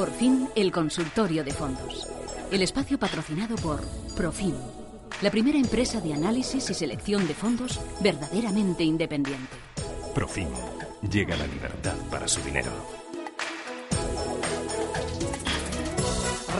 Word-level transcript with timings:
Por 0.00 0.12
fin, 0.12 0.48
el 0.56 0.72
consultorio 0.72 1.44
de 1.44 1.50
fondos. 1.50 2.08
El 2.50 2.62
espacio 2.62 2.98
patrocinado 2.98 3.54
por 3.56 3.82
Profim, 4.16 4.54
la 5.20 5.30
primera 5.30 5.58
empresa 5.58 6.00
de 6.00 6.14
análisis 6.14 6.70
y 6.70 6.72
selección 6.72 7.28
de 7.28 7.34
fondos 7.34 7.78
verdaderamente 8.00 8.82
independiente. 8.82 9.58
Profim. 10.14 10.48
Llega 11.02 11.36
la 11.36 11.46
libertad 11.46 11.96
para 12.10 12.26
su 12.26 12.40
dinero. 12.40 12.99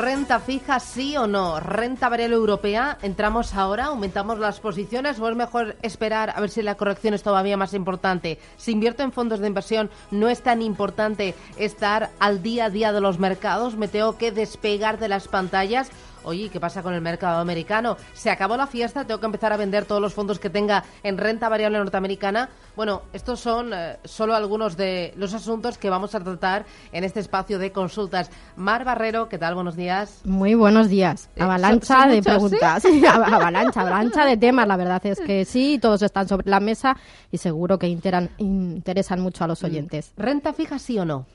¿Renta 0.01 0.41
fija 0.41 0.81
sí 0.81 1.15
o 1.19 1.27
no? 1.27 1.61
¿Renta 1.61 2.09
variable 2.09 2.35
europea? 2.35 2.97
¿Entramos 3.03 3.53
ahora? 3.53 3.87
¿Aumentamos 3.87 4.39
las 4.39 4.59
posiciones? 4.59 5.21
¿O 5.21 5.29
es 5.29 5.37
mejor 5.37 5.77
esperar 5.83 6.33
a 6.35 6.41
ver 6.41 6.49
si 6.49 6.63
la 6.63 6.77
corrección 6.77 7.13
es 7.13 7.23
todavía 7.23 7.59
más 7.59 7.75
importante? 7.75 8.39
Si 8.57 8.73
invierto 8.73 9.03
en 9.03 9.13
fondos 9.13 9.41
de 9.41 9.49
inversión, 9.49 9.91
¿no 10.11 10.31
es 10.31 10.43
tan 10.43 10.63
importante 10.63 11.35
estar 11.59 12.09
al 12.19 12.43
día 12.43 12.65
a 12.65 12.71
día 12.71 12.93
de 12.95 13.03
los 13.03 13.19
mercados? 13.19 13.77
¿Me 13.77 13.89
tengo 13.89 14.17
que 14.17 14.33
despegar 14.33 14.99
de 14.99 15.09
las 15.09 15.29
pantallas? 15.29 15.91
Oye, 16.25 16.49
¿qué 16.51 16.61
pasa 16.61 16.83
con 16.83 16.93
el 16.95 17.01
mercado 17.01 17.39
americano? 17.41 17.97
¿Se 18.13 18.31
acabó 18.31 18.57
la 18.57 18.67
fiesta? 18.67 19.05
¿Tengo 19.07 19.21
que 19.21 19.27
empezar 19.27 19.53
a 19.53 19.57
vender 19.57 19.85
todos 19.87 20.01
los 20.03 20.13
fondos 20.15 20.39
que 20.39 20.51
tenga 20.51 20.85
en 21.03 21.17
renta 21.19 21.49
variable 21.49 21.79
norteamericana? 21.79 22.49
Bueno, 22.77 23.03
estos 23.13 23.41
son 23.41 23.73
eh, 23.73 23.97
solo 24.05 24.35
algunos 24.35 24.77
de 24.77 25.13
los 25.17 25.33
asuntos 25.35 25.79
que 25.79 25.89
vamos 25.91 26.15
a 26.15 26.21
tratar 26.21 26.67
en 26.93 27.05
este 27.05 27.21
espacio 27.21 27.59
de 27.59 27.73
consultas. 27.73 28.31
Mar 28.57 28.85
Barrero, 28.85 29.29
¿qué 29.29 29.39
tal? 29.39 29.55
Buenos 29.55 29.77
días. 29.77 30.21
Muy 30.25 30.55
buenos 30.55 30.89
días. 30.89 31.31
Eh, 31.37 31.43
Avalancha 31.43 31.87
¿son- 31.87 32.01
son 32.03 32.11
de 32.11 32.17
muchos, 32.17 32.33
preguntas. 32.33 32.85
avalancha, 33.33 33.81
avalancha 33.81 34.25
de 34.27 34.37
temas. 34.37 34.69
La 34.69 34.77
verdad 34.77 35.05
es 35.07 35.21
que 35.21 35.45
sí, 35.45 35.79
todos 35.81 36.03
están 36.03 36.29
sobre 36.29 36.49
la 36.51 36.61
mesa 36.61 36.97
y 37.33 37.39
seguro 37.39 37.79
que 37.79 37.89
interan- 37.89 38.31
interesan 38.39 39.21
mucho 39.21 39.45
a 39.45 39.47
Mm. 39.47 39.51
los 39.51 39.65
oyentes. 39.65 40.13
¿Renta 40.17 40.53
fija 40.53 40.79
sí 40.79 40.99
o 40.99 41.05
no? 41.05 41.27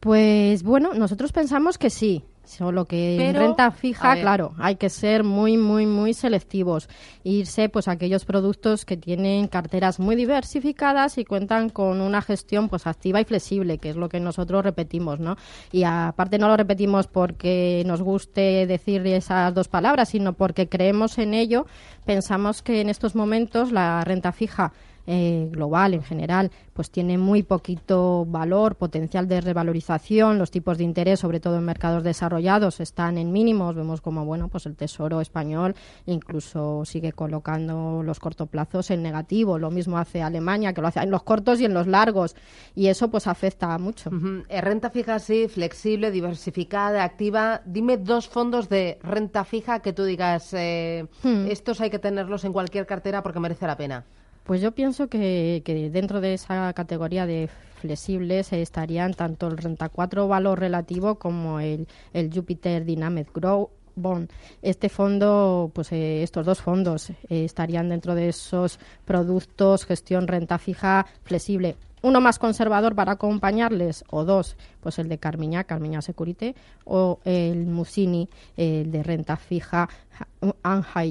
Pues 0.00 0.62
bueno, 0.62 0.92
nosotros 0.94 1.32
pensamos 1.32 1.78
que 1.78 1.88
sí. 1.90 2.24
Solo 2.44 2.84
que 2.84 3.16
en 3.16 3.34
renta 3.34 3.70
fija, 3.70 4.16
claro, 4.20 4.54
hay 4.58 4.76
que 4.76 4.90
ser 4.90 5.24
muy, 5.24 5.56
muy, 5.56 5.86
muy 5.86 6.14
selectivos. 6.14 6.88
Irse 7.22 7.68
pues 7.68 7.88
a 7.88 7.92
aquellos 7.92 8.24
productos 8.24 8.84
que 8.84 8.96
tienen 8.96 9.48
carteras 9.48 9.98
muy 9.98 10.14
diversificadas 10.14 11.18
y 11.18 11.24
cuentan 11.24 11.70
con 11.70 12.00
una 12.00 12.20
gestión 12.20 12.68
pues 12.68 12.86
activa 12.86 13.20
y 13.20 13.24
flexible, 13.24 13.78
que 13.78 13.90
es 13.90 13.96
lo 13.96 14.08
que 14.08 14.20
nosotros 14.20 14.62
repetimos, 14.62 15.20
¿no? 15.20 15.36
Y 15.72 15.84
aparte 15.84 16.38
no 16.38 16.48
lo 16.48 16.56
repetimos 16.56 17.06
porque 17.06 17.82
nos 17.86 18.02
guste 18.02 18.66
decir 18.66 19.06
esas 19.06 19.54
dos 19.54 19.68
palabras, 19.68 20.10
sino 20.10 20.34
porque 20.34 20.68
creemos 20.68 21.18
en 21.18 21.34
ello. 21.34 21.66
Pensamos 22.04 22.62
que 22.62 22.80
en 22.80 22.90
estos 22.90 23.14
momentos 23.14 23.72
la 23.72 24.04
renta 24.04 24.32
fija 24.32 24.72
eh, 25.06 25.48
global 25.50 25.94
en 25.94 26.02
general, 26.02 26.50
pues 26.72 26.90
tiene 26.90 27.18
muy 27.18 27.42
poquito 27.42 28.24
valor, 28.26 28.76
potencial 28.76 29.28
de 29.28 29.40
revalorización. 29.40 30.38
Los 30.38 30.50
tipos 30.50 30.78
de 30.78 30.84
interés, 30.84 31.20
sobre 31.20 31.40
todo 31.40 31.56
en 31.58 31.64
mercados 31.64 32.02
desarrollados, 32.02 32.80
están 32.80 33.18
en 33.18 33.32
mínimos. 33.32 33.74
Vemos 33.74 34.00
como 34.00 34.24
bueno, 34.24 34.48
pues 34.48 34.66
el 34.66 34.76
Tesoro 34.76 35.20
español 35.20 35.74
incluso 36.06 36.84
sigue 36.84 37.12
colocando 37.12 38.02
los 38.02 38.20
cortoplazos 38.20 38.90
en 38.90 39.02
negativo. 39.02 39.58
Lo 39.58 39.70
mismo 39.70 39.98
hace 39.98 40.22
Alemania, 40.22 40.72
que 40.72 40.80
lo 40.80 40.88
hace 40.88 41.00
en 41.00 41.10
los 41.10 41.22
cortos 41.22 41.60
y 41.60 41.64
en 41.64 41.74
los 41.74 41.86
largos. 41.86 42.34
Y 42.74 42.86
eso 42.86 43.08
pues 43.08 43.26
afecta 43.26 43.76
mucho. 43.78 44.10
Eh, 44.48 44.60
Renta 44.60 44.90
fija 44.90 45.18
sí, 45.18 45.48
flexible, 45.48 46.10
diversificada, 46.10 47.04
activa. 47.04 47.62
Dime 47.66 47.96
dos 47.98 48.28
fondos 48.28 48.68
de 48.68 48.98
renta 49.02 49.44
fija 49.44 49.80
que 49.80 49.92
tú 49.92 50.04
digas, 50.04 50.52
eh, 50.54 51.06
Hmm. 51.22 51.46
estos 51.48 51.80
hay 51.80 51.90
que 51.90 51.98
tenerlos 51.98 52.44
en 52.44 52.52
cualquier 52.52 52.86
cartera 52.86 53.22
porque 53.22 53.40
merece 53.40 53.66
la 53.66 53.76
pena. 53.76 54.04
Pues 54.44 54.60
yo 54.60 54.72
pienso 54.72 55.08
que, 55.08 55.62
dentro 55.92 56.20
de 56.20 56.34
esa 56.34 56.72
categoría 56.74 57.26
de 57.26 57.48
flexibles 57.80 58.52
estarían 58.52 59.14
tanto 59.14 59.48
el 59.48 59.56
Renta 59.56 59.88
4 59.88 60.28
valor 60.28 60.60
relativo 60.60 61.16
como 61.16 61.60
el, 61.60 61.88
el 62.12 62.30
Jupiter 62.32 62.84
Dynamic 62.84 63.32
Grow 63.34 63.70
Bond. 63.96 64.30
Este 64.60 64.88
fondo, 64.88 65.70
pues 65.74 65.92
eh, 65.92 66.22
estos 66.22 66.44
dos 66.44 66.60
fondos 66.60 67.10
eh, 67.10 67.16
estarían 67.30 67.88
dentro 67.88 68.14
de 68.14 68.28
esos 68.28 68.78
productos 69.04 69.86
gestión 69.86 70.26
renta 70.28 70.58
fija 70.58 71.06
flexible. 71.22 71.76
Uno 72.04 72.20
más 72.20 72.38
conservador 72.38 72.94
para 72.94 73.12
acompañarles 73.12 74.04
o 74.10 74.24
dos, 74.24 74.58
pues 74.82 74.98
el 74.98 75.08
de 75.08 75.16
Carmiña, 75.16 75.64
Carmiña 75.64 76.02
Security 76.02 76.54
o 76.84 77.18
el 77.24 77.64
Musini, 77.64 78.28
el 78.58 78.92
de 78.92 79.02
renta 79.02 79.38
fija 79.38 79.88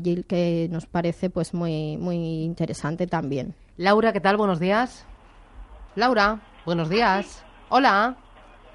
yield, 0.03 0.27
que 0.27 0.67
nos 0.69 0.85
parece 0.85 1.31
pues 1.31 1.55
muy 1.55 1.97
muy 1.97 2.43
interesante 2.43 3.07
también. 3.07 3.55
Laura, 3.75 4.13
¿qué 4.13 4.21
tal? 4.21 4.37
Buenos 4.37 4.59
días. 4.59 5.07
Laura, 5.95 6.39
buenos 6.63 6.89
días. 6.89 7.43
Hola. 7.69 8.15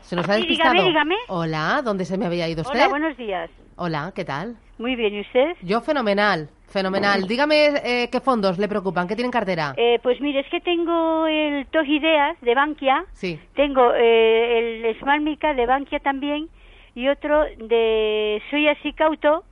¿Se 0.01 0.17
nos 0.17 0.29
ha 0.29 0.35
Sí, 0.35 0.41
despistado? 0.41 0.73
dígame, 0.73 0.89
dígame. 0.89 1.15
Hola, 1.29 1.83
¿dónde 1.85 2.05
se 2.05 2.19
me 2.19 2.27
había 2.27 2.49
ido 2.49 2.63
usted? 2.63 2.81
Hola, 2.81 2.89
buenos 2.89 3.17
días. 3.17 3.49
Hola, 3.77 4.11
¿qué 4.13 4.25
tal? 4.25 4.57
Muy 4.79 4.97
bien, 4.97 5.15
¿y 5.15 5.21
usted? 5.21 5.53
Yo 5.63 5.81
fenomenal, 5.83 6.51
fenomenal. 6.69 7.27
Dígame 7.27 7.67
eh, 7.85 8.09
qué 8.11 8.21
fondos 8.21 8.59
le 8.59 8.69
preocupan, 8.69 9.09
qué 9.09 9.15
tienen 9.17 9.31
cartera. 9.33 9.75
Eh, 9.77 9.99
pues 10.03 10.21
mire, 10.21 10.41
es 10.41 10.47
que 10.49 10.61
tengo 10.61 11.27
el 11.27 11.67
TOG 11.67 11.87
Ideas 11.87 12.37
de 12.41 12.55
Bankia, 12.55 13.05
Sí. 13.13 13.39
tengo 13.55 13.93
eh, 13.95 14.85
el 14.89 14.99
Smart 15.01 15.23
Mica 15.23 15.55
de 15.55 15.67
Bankia 15.67 15.99
también 16.01 16.49
y 16.95 17.09
otro 17.09 17.45
de 17.59 18.41
Soy 18.51 18.69
Así 18.69 18.93
Cauto 18.93 19.45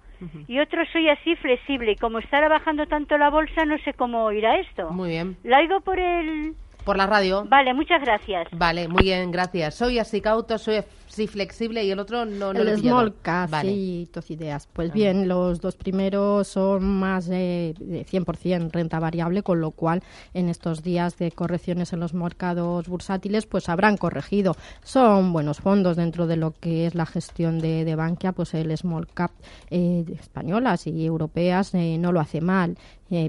y 0.49 0.59
otro 0.60 0.82
Soy 0.93 1.09
Así 1.10 1.37
Flexible. 1.37 1.93
Y 1.93 1.97
como 1.97 2.19
estará 2.19 2.49
bajando 2.49 2.87
tanto 2.87 3.19
la 3.19 3.28
bolsa, 3.31 3.65
no 3.66 3.76
sé 3.78 3.93
cómo 3.93 4.32
irá 4.32 4.56
esto. 4.59 4.91
Muy 4.91 5.10
bien. 5.10 5.37
¿La 5.44 5.59
oigo 5.59 5.81
por 5.81 5.99
el...? 5.99 6.55
Por 6.87 6.97
la 6.97 7.07
radio. 7.09 7.45
Vale, 7.49 7.75
muchas 7.75 8.01
gracias. 8.01 8.47
Vale, 8.53 8.87
muy 8.87 9.03
bien, 9.03 9.33
gracias. 9.33 9.75
Soy 9.75 9.99
así 9.99 10.21
cauto, 10.21 10.57
soy 10.57 10.85
así 11.09 11.27
flexible 11.27 11.83
y 11.83 11.91
el 11.91 11.99
otro 11.99 12.25
no, 12.25 12.53
no 12.53 12.63
lo 12.63 12.71
he 12.71 12.75
el 12.75 12.79
small 12.79 13.13
cap 13.23 13.51
Vale. 13.51 13.73
y 13.73 14.07
tus 14.07 14.31
ideas. 14.31 14.69
Pues 14.73 14.93
bien, 14.93 15.27
los 15.27 15.61
dos 15.61 15.75
primeros 15.75 16.47
son 16.47 16.85
más 16.85 17.27
de, 17.27 17.75
de 17.81 18.07
100% 18.07 18.71
renta 18.71 19.01
variable, 19.01 19.43
con 19.43 19.61
lo 19.61 19.73
cual 19.73 20.01
en 20.33 20.49
estos 20.49 20.85
días 20.85 21.19
de 21.19 21.33
correcciones 21.33 21.93
en 21.93 21.99
los 21.99 22.15
mercados 22.15 22.87
bursátiles 22.87 23.47
pues 23.47 23.69
habrán 23.69 23.97
corregido. 23.97 24.55
Son 24.85 25.33
buenos 25.33 25.59
fondos 25.59 25.97
dentro 25.97 26.29
de 26.29 26.37
lo 26.37 26.53
que 26.53 26.87
es 26.87 26.95
la 26.95 27.07
gestión 27.07 27.59
de, 27.59 27.85
de 27.85 27.97
Bankia, 27.97 28.31
pues 28.31 28.55
el 28.55 28.77
small 28.77 29.09
cap 29.13 29.33
eh, 29.71 30.05
españolas 30.21 30.87
y 30.87 31.05
europeas 31.05 31.75
eh, 31.75 31.97
no 31.99 32.13
lo 32.13 32.21
hace 32.21 32.41
mal. 32.41 32.79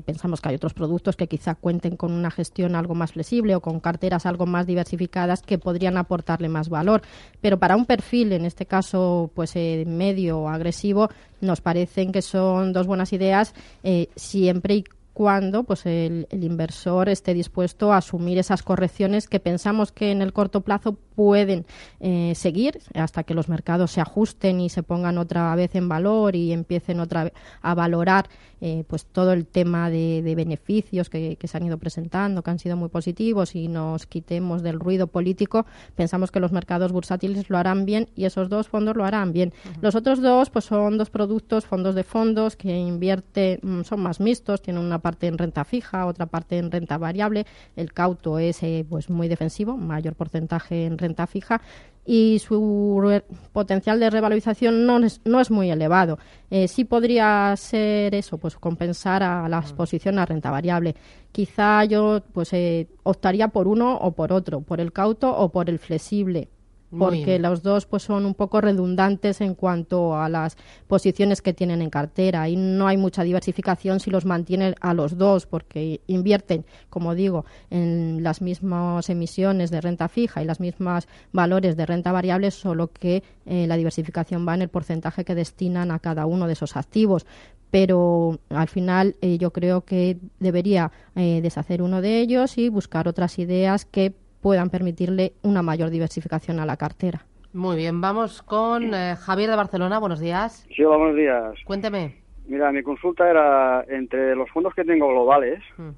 Pensamos 0.05 0.41
que 0.41 0.49
hay 0.49 0.55
otros 0.55 0.73
productos 0.73 1.15
que 1.15 1.27
quizá 1.27 1.55
cuenten 1.55 1.97
con 1.97 2.11
una 2.11 2.31
gestión 2.31 2.75
algo 2.75 2.95
más 2.95 3.11
flexible 3.11 3.55
o 3.55 3.61
con 3.61 3.79
carteras 3.79 4.25
algo 4.25 4.45
más 4.45 4.65
diversificadas 4.65 5.41
que 5.41 5.57
podrían 5.57 5.97
aportarle 5.97 6.49
más 6.49 6.69
valor. 6.69 7.01
Pero 7.41 7.59
para 7.59 7.75
un 7.75 7.85
perfil, 7.85 8.33
en 8.33 8.45
este 8.45 8.65
caso, 8.65 9.31
pues 9.35 9.55
eh, 9.55 9.83
medio 9.85 10.39
o 10.39 10.49
agresivo, 10.49 11.09
nos 11.41 11.61
parecen 11.61 12.11
que 12.11 12.21
son 12.21 12.73
dos 12.73 12.87
buenas 12.87 13.13
ideas 13.13 13.53
eh, 13.83 14.09
siempre 14.15 14.75
y 14.75 14.83
cuando 15.17 15.63
pues 15.63 15.87
el, 15.87 16.27
el 16.29 16.43
inversor 16.43 17.09
esté 17.09 17.33
dispuesto 17.33 17.91
a 17.91 17.97
asumir 17.97 18.37
esas 18.37 18.61
correcciones 18.61 19.27
que 19.27 19.39
pensamos 19.39 19.91
que 19.91 20.11
en 20.11 20.21
el 20.21 20.31
corto 20.31 20.61
plazo 20.61 20.95
pueden 21.17 21.65
eh, 21.99 22.33
seguir 22.35 22.79
hasta 22.93 23.23
que 23.23 23.33
los 23.33 23.49
mercados 23.49 23.89
se 23.89 23.99
ajusten 23.99 24.59
y 24.59 24.69
se 24.69 24.83
pongan 24.83 25.17
otra 25.17 25.55
vez 25.55 25.73
en 25.73 25.89
valor 25.89 26.35
y 26.35 26.53
empiecen 26.53 26.99
otra 26.99 27.23
vez 27.23 27.33
a 27.63 27.73
valorar 27.73 28.29
eh, 28.61 28.83
pues 28.87 29.07
todo 29.07 29.33
el 29.33 29.47
tema 29.47 29.89
de, 29.89 30.21
de 30.21 30.35
beneficios 30.35 31.09
que, 31.09 31.35
que 31.35 31.47
se 31.47 31.57
han 31.57 31.65
ido 31.65 31.79
presentando 31.79 32.43
que 32.43 32.51
han 32.51 32.59
sido 32.59 32.77
muy 32.77 32.89
positivos 32.89 33.55
y 33.55 33.67
nos 33.67 34.05
quitemos 34.05 34.61
del 34.61 34.79
ruido 34.79 35.07
político 35.07 35.65
pensamos 35.95 36.29
que 36.29 36.39
los 36.39 36.51
mercados 36.51 36.91
bursátiles 36.91 37.49
lo 37.49 37.57
harán 37.57 37.85
bien 37.85 38.09
y 38.15 38.25
esos 38.25 38.47
dos 38.49 38.67
fondos 38.67 38.95
lo 38.95 39.03
harán 39.03 39.33
bien. 39.33 39.53
Los 39.81 39.95
otros 39.95 40.21
dos 40.21 40.51
pues 40.51 40.65
son 40.65 40.99
dos 40.99 41.09
productos 41.09 41.65
fondos 41.65 41.95
de 41.95 42.03
fondos 42.03 42.55
que 42.55 42.77
invierte 42.77 43.59
mm, 43.63 43.81
son 43.81 44.01
más 44.01 44.19
mixtos 44.19 44.61
tienen 44.61 44.83
una 44.83 44.99
parte 45.07 45.27
en 45.27 45.37
renta 45.37 45.63
fija 45.63 46.05
otra 46.05 46.25
parte 46.25 46.57
en 46.57 46.69
renta 46.69 46.97
variable 46.97 47.45
el 47.75 47.89
cauto 47.93 48.39
es 48.39 48.61
eh, 48.63 48.85
pues 48.89 49.09
muy 49.09 49.27
defensivo 49.27 49.77
mayor 49.77 50.15
porcentaje 50.15 50.85
en 50.85 50.97
renta 50.97 51.25
fija 51.27 51.61
y 52.07 52.39
su 52.39 53.21
potencial 53.51 53.99
de 53.99 54.09
revalorización 54.09 54.85
no 54.85 54.97
es, 54.99 55.19
no 55.25 55.41
es 55.41 55.51
muy 55.51 55.69
elevado. 55.69 56.17
Eh, 56.49 56.69
sí 56.69 56.85
podría 56.85 57.53
ser 57.57 58.15
eso, 58.15 58.37
pues 58.37 58.55
compensar 58.55 59.21
a 59.23 59.49
la 59.49 59.59
exposición 59.59 60.17
a 60.17 60.25
renta 60.25 60.49
variable. 60.49 60.95
Quizá 61.33 61.83
yo 61.83 62.21
pues 62.31 62.53
eh, 62.53 62.87
optaría 63.03 63.49
por 63.49 63.67
uno 63.67 63.97
o 63.97 64.13
por 64.13 64.31
otro, 64.31 64.61
por 64.61 64.79
el 64.79 64.93
cauto 64.93 65.35
o 65.35 65.49
por 65.49 65.69
el 65.69 65.79
flexible. 65.79 66.47
Porque 66.89 67.37
los 67.37 67.63
dos 67.63 67.85
pues 67.85 68.03
son 68.03 68.25
un 68.25 68.33
poco 68.33 68.61
redundantes 68.61 69.41
en 69.41 69.55
cuanto 69.55 70.17
a 70.17 70.29
las 70.29 70.55
posiciones 70.87 71.41
que 71.41 71.53
tienen 71.53 71.81
en 71.81 71.89
cartera. 71.89 72.47
Y 72.47 72.55
no 72.55 72.87
hay 72.87 72.95
mucha 72.95 73.23
diversificación 73.23 73.99
si 73.99 74.09
los 74.09 74.25
mantienen 74.25 74.73
a 74.79 74.93
los 74.93 75.17
dos 75.17 75.45
porque 75.45 75.99
invierten, 76.07 76.65
como 76.89 77.13
digo, 77.13 77.45
en 77.69 78.23
las 78.23 78.41
mismas 78.41 79.09
emisiones 79.09 79.69
de 79.69 79.81
renta 79.81 80.07
fija 80.07 80.41
y 80.41 80.45
las 80.45 80.61
mismas 80.61 81.07
valores 81.33 81.75
de 81.75 81.85
renta 81.85 82.13
variable, 82.13 82.51
solo 82.51 82.87
que 82.87 83.21
eh, 83.45 83.67
la 83.67 83.75
diversificación 83.75 84.47
va 84.47 84.55
en 84.55 84.61
el 84.61 84.69
porcentaje 84.69 85.25
que 85.25 85.35
destinan 85.35 85.91
a 85.91 85.99
cada 85.99 86.25
uno 86.25 86.47
de 86.47 86.53
esos 86.53 86.77
activos. 86.77 87.25
Pero 87.69 88.39
al 88.49 88.69
final 88.69 89.17
eh, 89.21 89.37
yo 89.37 89.51
creo 89.51 89.81
que 89.81 90.17
debería 90.39 90.91
eh, 91.15 91.41
deshacer 91.41 91.81
uno 91.81 92.01
de 92.01 92.21
ellos 92.21 92.57
y 92.57 92.69
buscar 92.69 93.09
otras 93.09 93.39
ideas 93.39 93.83
que 93.83 94.13
puedan 94.47 94.69
permitirle 94.69 95.33
una 95.43 95.61
mayor 95.61 95.89
diversificación 95.89 96.61
a 96.61 96.65
la 96.65 96.77
cartera. 96.77 97.25
Muy 97.51 97.75
bien, 97.75 97.99
vamos 97.99 98.41
con 98.41 98.93
eh, 98.93 99.13
Javier 99.19 99.49
de 99.49 99.57
Barcelona. 99.57 99.99
Buenos 99.99 100.21
días. 100.21 100.65
Sí, 100.73 100.85
hola, 100.85 100.95
buenos 100.95 101.17
días. 101.17 101.53
Cuénteme. 101.65 102.15
Mira, 102.47 102.71
mi 102.71 102.81
consulta 102.81 103.29
era 103.29 103.83
entre 103.89 104.37
los 104.37 104.49
fondos 104.51 104.73
que 104.73 104.85
tengo 104.85 105.09
globales. 105.09 105.61
Mm, 105.75 105.89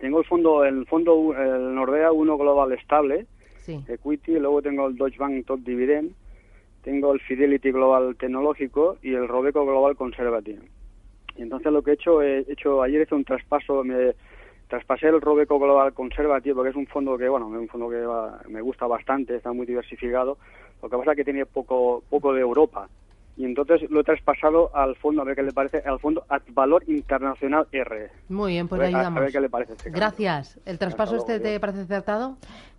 Tengo 0.00 0.20
el 0.20 0.24
fondo, 0.24 0.64
el 0.64 0.86
fondo, 0.86 1.34
el 1.38 1.74
Nordea 1.74 2.12
1 2.12 2.38
Global 2.38 2.72
Estable, 2.72 3.26
Sí. 3.58 3.84
Equity, 3.88 4.38
luego 4.38 4.62
tengo 4.62 4.86
el 4.86 4.96
Deutsche 4.96 5.18
Bank 5.18 5.44
Top 5.44 5.60
Dividend, 5.60 6.12
tengo 6.82 7.12
el 7.12 7.20
Fidelity 7.20 7.72
Global 7.72 8.16
Tecnológico 8.16 8.96
y 9.02 9.12
el 9.12 9.28
Robeco 9.28 9.66
Global 9.66 9.96
Conservative. 9.96 10.62
Y 11.36 11.42
entonces 11.42 11.70
lo 11.70 11.82
que 11.82 11.90
he 11.90 11.94
hecho, 11.94 12.22
he 12.22 12.38
hecho 12.50 12.82
ayer 12.82 13.02
hice 13.02 13.14
un 13.14 13.24
traspaso, 13.24 13.84
me 13.84 14.14
traspasé 14.74 15.06
el 15.08 15.20
Robeco 15.20 15.58
Global 15.60 15.92
Conservative 15.94 16.54
porque 16.54 16.70
es 16.70 16.76
un 16.76 16.86
fondo 16.88 17.16
que, 17.16 17.28
bueno, 17.28 17.48
es 17.54 17.60
un 17.60 17.68
fondo 17.68 17.88
que 17.88 18.00
va- 18.04 18.40
me 18.48 18.60
gusta 18.60 18.86
bastante, 18.88 19.36
está 19.36 19.52
muy 19.52 19.66
diversificado. 19.66 20.36
Lo 20.82 20.88
que 20.88 20.96
pasa 20.96 21.12
es 21.12 21.16
que 21.16 21.24
tiene 21.24 21.46
poco, 21.46 22.02
poco 22.10 22.32
de 22.32 22.40
Europa. 22.40 22.88
Y 23.36 23.44
entonces 23.44 23.88
lo 23.90 24.00
he 24.00 24.04
traspasado 24.04 24.70
al 24.74 24.94
fondo, 24.96 25.22
a 25.22 25.24
ver 25.24 25.34
qué 25.36 25.42
le 25.42 25.52
parece, 25.52 25.78
al 25.84 25.98
fondo 25.98 26.24
Valor 26.48 26.82
Internacional 26.88 27.66
R. 27.72 28.10
Muy 28.28 28.52
bien, 28.52 28.68
pues 28.68 28.80
A 28.80 28.84
ver- 28.84 28.94
a- 28.94 28.98
ayudamos. 28.98 29.18
a 29.18 29.20
ver 29.22 29.32
qué 29.32 29.40
le 29.40 29.48
parece 29.50 29.72
este. 29.74 29.90
Gracias. 29.90 30.60
¿El 30.64 30.78
traspaso 30.78 31.16
este 31.16 31.40
te 31.40 31.58
parece 31.60 31.80
acertado? 31.80 32.36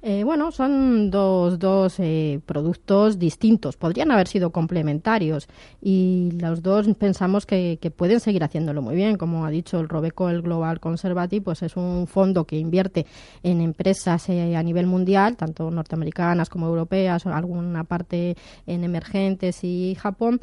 Eh, 0.08 0.24
bueno, 0.24 0.52
son 0.52 1.10
dos, 1.10 1.58
dos 1.58 1.96
eh, 1.98 2.40
productos 2.46 3.18
distintos. 3.18 3.76
Podrían 3.76 4.12
haber 4.12 4.28
sido 4.28 4.52
complementarios 4.52 5.48
y 5.82 6.30
los 6.40 6.62
dos 6.62 6.88
pensamos 7.00 7.48
que, 7.48 7.80
que 7.82 7.90
pueden 7.90 8.20
seguir 8.20 8.44
haciéndolo 8.44 8.84
muy 8.84 8.96
bien. 8.96 9.18
Como 9.18 9.48
ha 9.48 9.50
dicho 9.50 9.80
el 9.80 9.90
Robeco, 9.90 10.30
el 10.30 10.44
Global 10.44 10.80
Conservative, 10.80 11.42
pues 11.44 11.64
es 11.64 11.76
un 11.76 12.06
fondo 12.06 12.44
que 12.44 12.60
invierte 12.60 13.08
en 13.42 13.62
empresas 13.62 14.30
eh, 14.30 14.56
a 14.56 14.62
nivel 14.62 14.86
mundial, 14.86 15.38
tanto 15.38 15.72
norteamericanas 15.72 16.52
como 16.52 16.68
europeas, 16.68 17.26
alguna 17.26 17.84
parte 17.84 18.38
en 18.68 18.84
emergentes 18.84 19.64
y 19.64 19.96
Japón. 19.96 20.40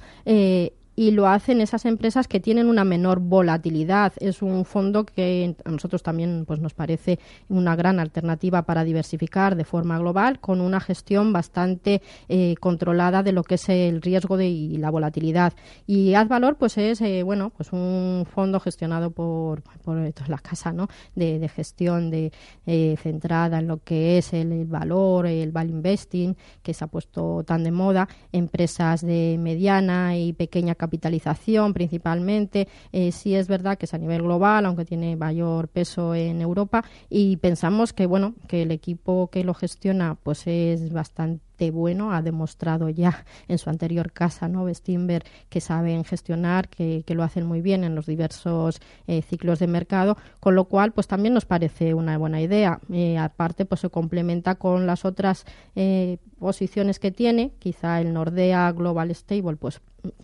Y 0.94 1.10
lo 1.12 1.26
hacen 1.26 1.60
esas 1.60 1.84
empresas 1.84 2.28
que 2.28 2.40
tienen 2.40 2.68
una 2.68 2.84
menor 2.84 3.20
volatilidad. 3.20 4.12
Es 4.18 4.42
un 4.42 4.64
fondo 4.64 5.04
que 5.04 5.54
a 5.64 5.70
nosotros 5.70 6.02
también 6.02 6.44
pues, 6.46 6.60
nos 6.60 6.74
parece 6.74 7.18
una 7.48 7.76
gran 7.76 8.00
alternativa 8.00 8.62
para 8.62 8.84
diversificar 8.84 9.56
de 9.56 9.64
forma 9.64 9.98
global 9.98 10.40
con 10.40 10.60
una 10.60 10.80
gestión 10.80 11.32
bastante 11.32 12.02
eh, 12.28 12.54
controlada 12.60 13.22
de 13.22 13.32
lo 13.32 13.42
que 13.42 13.54
es 13.54 13.68
el 13.68 14.02
riesgo 14.02 14.36
de, 14.36 14.48
y 14.48 14.76
la 14.76 14.90
volatilidad. 14.90 15.52
Y 15.86 16.14
Advalor 16.14 16.56
pues 16.56 16.78
es 16.78 17.00
eh, 17.00 17.22
bueno 17.22 17.50
pues 17.56 17.72
un 17.72 18.26
fondo 18.30 18.60
gestionado 18.60 19.10
por, 19.10 19.62
por 19.84 19.96
la 20.28 20.38
casa 20.38 20.72
¿no? 20.72 20.88
de, 21.14 21.38
de 21.38 21.48
gestión 21.48 22.10
de, 22.10 22.32
eh, 22.66 22.96
centrada 23.02 23.58
en 23.58 23.66
lo 23.66 23.78
que 23.78 24.18
es 24.18 24.32
el, 24.32 24.52
el 24.52 24.66
valor, 24.66 25.26
el 25.26 25.52
value 25.52 25.72
investing, 25.72 26.36
que 26.62 26.74
se 26.74 26.84
ha 26.84 26.86
puesto 26.86 27.42
tan 27.44 27.64
de 27.64 27.70
moda, 27.70 28.08
empresas 28.32 29.00
de 29.00 29.36
mediana 29.38 30.16
y 30.16 30.32
pequeña 30.32 30.74
capitalización 30.82 31.72
principalmente. 31.72 32.66
Eh, 32.90 33.12
sí 33.12 33.36
es 33.36 33.46
verdad 33.46 33.78
que 33.78 33.86
es 33.86 33.94
a 33.94 33.98
nivel 33.98 34.22
global, 34.22 34.66
aunque 34.66 34.84
tiene 34.84 35.14
mayor 35.16 35.68
peso 35.68 36.14
en 36.14 36.40
Europa, 36.40 36.84
y 37.08 37.36
pensamos 37.36 37.92
que 37.92 38.06
bueno 38.06 38.34
que 38.48 38.62
el 38.62 38.70
equipo 38.72 39.28
que 39.32 39.44
lo 39.44 39.54
gestiona 39.54 40.16
pues 40.24 40.46
es 40.46 40.92
bastante 40.92 41.70
bueno, 41.70 42.12
ha 42.12 42.22
demostrado 42.22 42.88
ya 42.88 43.24
en 43.46 43.58
su 43.58 43.70
anterior 43.70 44.10
casa, 44.12 44.48
¿no? 44.48 44.64
Bestinver, 44.64 45.22
que 45.48 45.60
saben 45.60 46.02
gestionar, 46.04 46.68
que, 46.68 47.04
que 47.06 47.14
lo 47.14 47.22
hacen 47.22 47.46
muy 47.46 47.60
bien 47.60 47.84
en 47.84 47.94
los 47.94 48.06
diversos 48.06 48.80
eh, 49.06 49.22
ciclos 49.22 49.60
de 49.60 49.68
mercado, 49.68 50.16
con 50.40 50.54
lo 50.56 50.64
cual, 50.64 50.90
pues 50.90 51.06
también 51.06 51.34
nos 51.34 51.44
parece 51.44 51.94
una 51.94 52.18
buena 52.18 52.40
idea. 52.40 52.80
Eh, 52.90 53.16
aparte, 53.18 53.64
pues 53.64 53.80
se 53.82 53.90
complementa 53.90 54.56
con 54.56 54.86
las 54.86 55.04
otras 55.04 55.44
eh, 55.76 56.18
posiciones 56.38 56.98
que 56.98 57.12
tiene, 57.12 57.52
quizá 57.60 58.00
el 58.00 58.12
Nordea 58.12 58.72
Global 58.72 59.14
Stable, 59.14 59.56
pues 59.56 59.80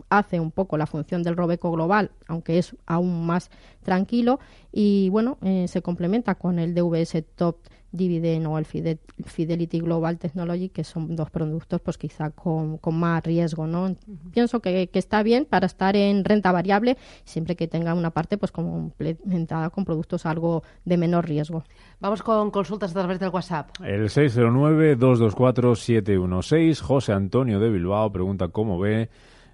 hace 0.08 0.40
un 0.40 0.50
poco 0.50 0.76
la 0.76 0.86
función 0.86 1.22
del 1.22 1.36
Robeco 1.36 1.70
Global, 1.70 2.10
aunque 2.26 2.58
es 2.58 2.74
aún 2.86 3.26
más 3.26 3.50
tranquilo, 3.82 4.40
y 4.72 5.08
bueno, 5.10 5.38
eh, 5.42 5.66
se 5.68 5.82
complementa 5.82 6.34
con 6.34 6.58
el 6.58 6.74
DVS 6.74 7.22
Top 7.36 7.58
Dividend 7.90 8.46
o 8.46 8.58
el 8.58 8.66
Fide- 8.66 8.98
Fidelity 9.24 9.80
Global 9.80 10.18
Technology, 10.18 10.68
que 10.68 10.84
son 10.84 11.16
dos 11.16 11.30
productos 11.30 11.80
pues 11.80 11.96
quizá 11.96 12.28
con, 12.30 12.76
con 12.76 13.00
más 13.00 13.22
riesgo, 13.24 13.66
¿no? 13.66 13.96
Pienso 14.30 14.60
que, 14.60 14.88
que 14.88 14.98
está 14.98 15.22
bien 15.22 15.46
para 15.46 15.64
estar 15.64 15.96
en 15.96 16.22
renta 16.22 16.52
variable, 16.52 16.98
siempre 17.24 17.56
que 17.56 17.66
tenga 17.66 17.94
una 17.94 18.10
parte 18.10 18.36
pues 18.36 18.52
complementada 18.52 19.70
con 19.70 19.86
productos 19.86 20.26
algo 20.26 20.62
de 20.84 20.98
menor 20.98 21.26
riesgo. 21.26 21.64
Vamos 21.98 22.22
con 22.22 22.50
consultas 22.50 22.90
a 22.90 22.94
través 22.94 23.20
del 23.20 23.30
WhatsApp. 23.30 23.70
El 23.82 24.10
609-224-716. 24.10 26.80
José 26.80 27.12
Antonio 27.12 27.60
de 27.60 27.70
Bilbao 27.70 28.12
pregunta 28.12 28.48
cómo 28.48 28.78
ve 28.78 29.08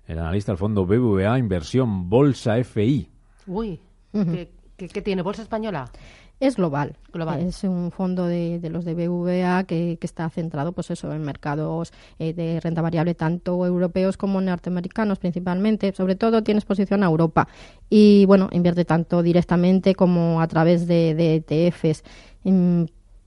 el 0.06 0.18
analista 0.18 0.52
del 0.52 0.58
fondo 0.58 0.86
BBVA 0.86 1.38
Inversión 1.38 2.08
Bolsa 2.08 2.56
FI. 2.62 3.08
Uy, 3.46 3.80
¿qué, 4.12 4.50
qué- 4.76 4.88
qué 4.88 5.02
tiene? 5.02 5.22
¿Bolsa 5.22 5.42
española? 5.42 5.90
Es 6.40 6.56
global. 6.56 6.96
Global. 7.12 7.40
Es 7.40 7.62
un 7.62 7.92
fondo 7.92 8.26
de, 8.26 8.58
de 8.58 8.68
los 8.68 8.84
de 8.84 8.94
BVA 8.94 9.64
que, 9.64 9.96
que 10.00 10.06
está 10.06 10.28
centrado, 10.30 10.72
pues 10.72 10.90
eso, 10.90 11.12
en 11.12 11.22
mercados 11.22 11.92
eh, 12.18 12.32
de 12.34 12.58
renta 12.60 12.82
variable, 12.82 13.14
tanto 13.14 13.64
europeos 13.64 14.16
como 14.16 14.40
norteamericanos 14.40 15.20
principalmente. 15.20 15.92
Sobre 15.94 16.16
todo 16.16 16.42
tiene 16.42 16.58
exposición 16.58 17.02
a 17.04 17.06
Europa. 17.06 17.46
Y 17.88 18.26
bueno, 18.26 18.48
invierte 18.50 18.84
tanto 18.84 19.22
directamente 19.22 19.94
como 19.94 20.40
a 20.40 20.48
través 20.48 20.88
de, 20.88 21.14
de 21.14 21.36
ETFs. 21.36 22.02
Mm, 22.42 22.82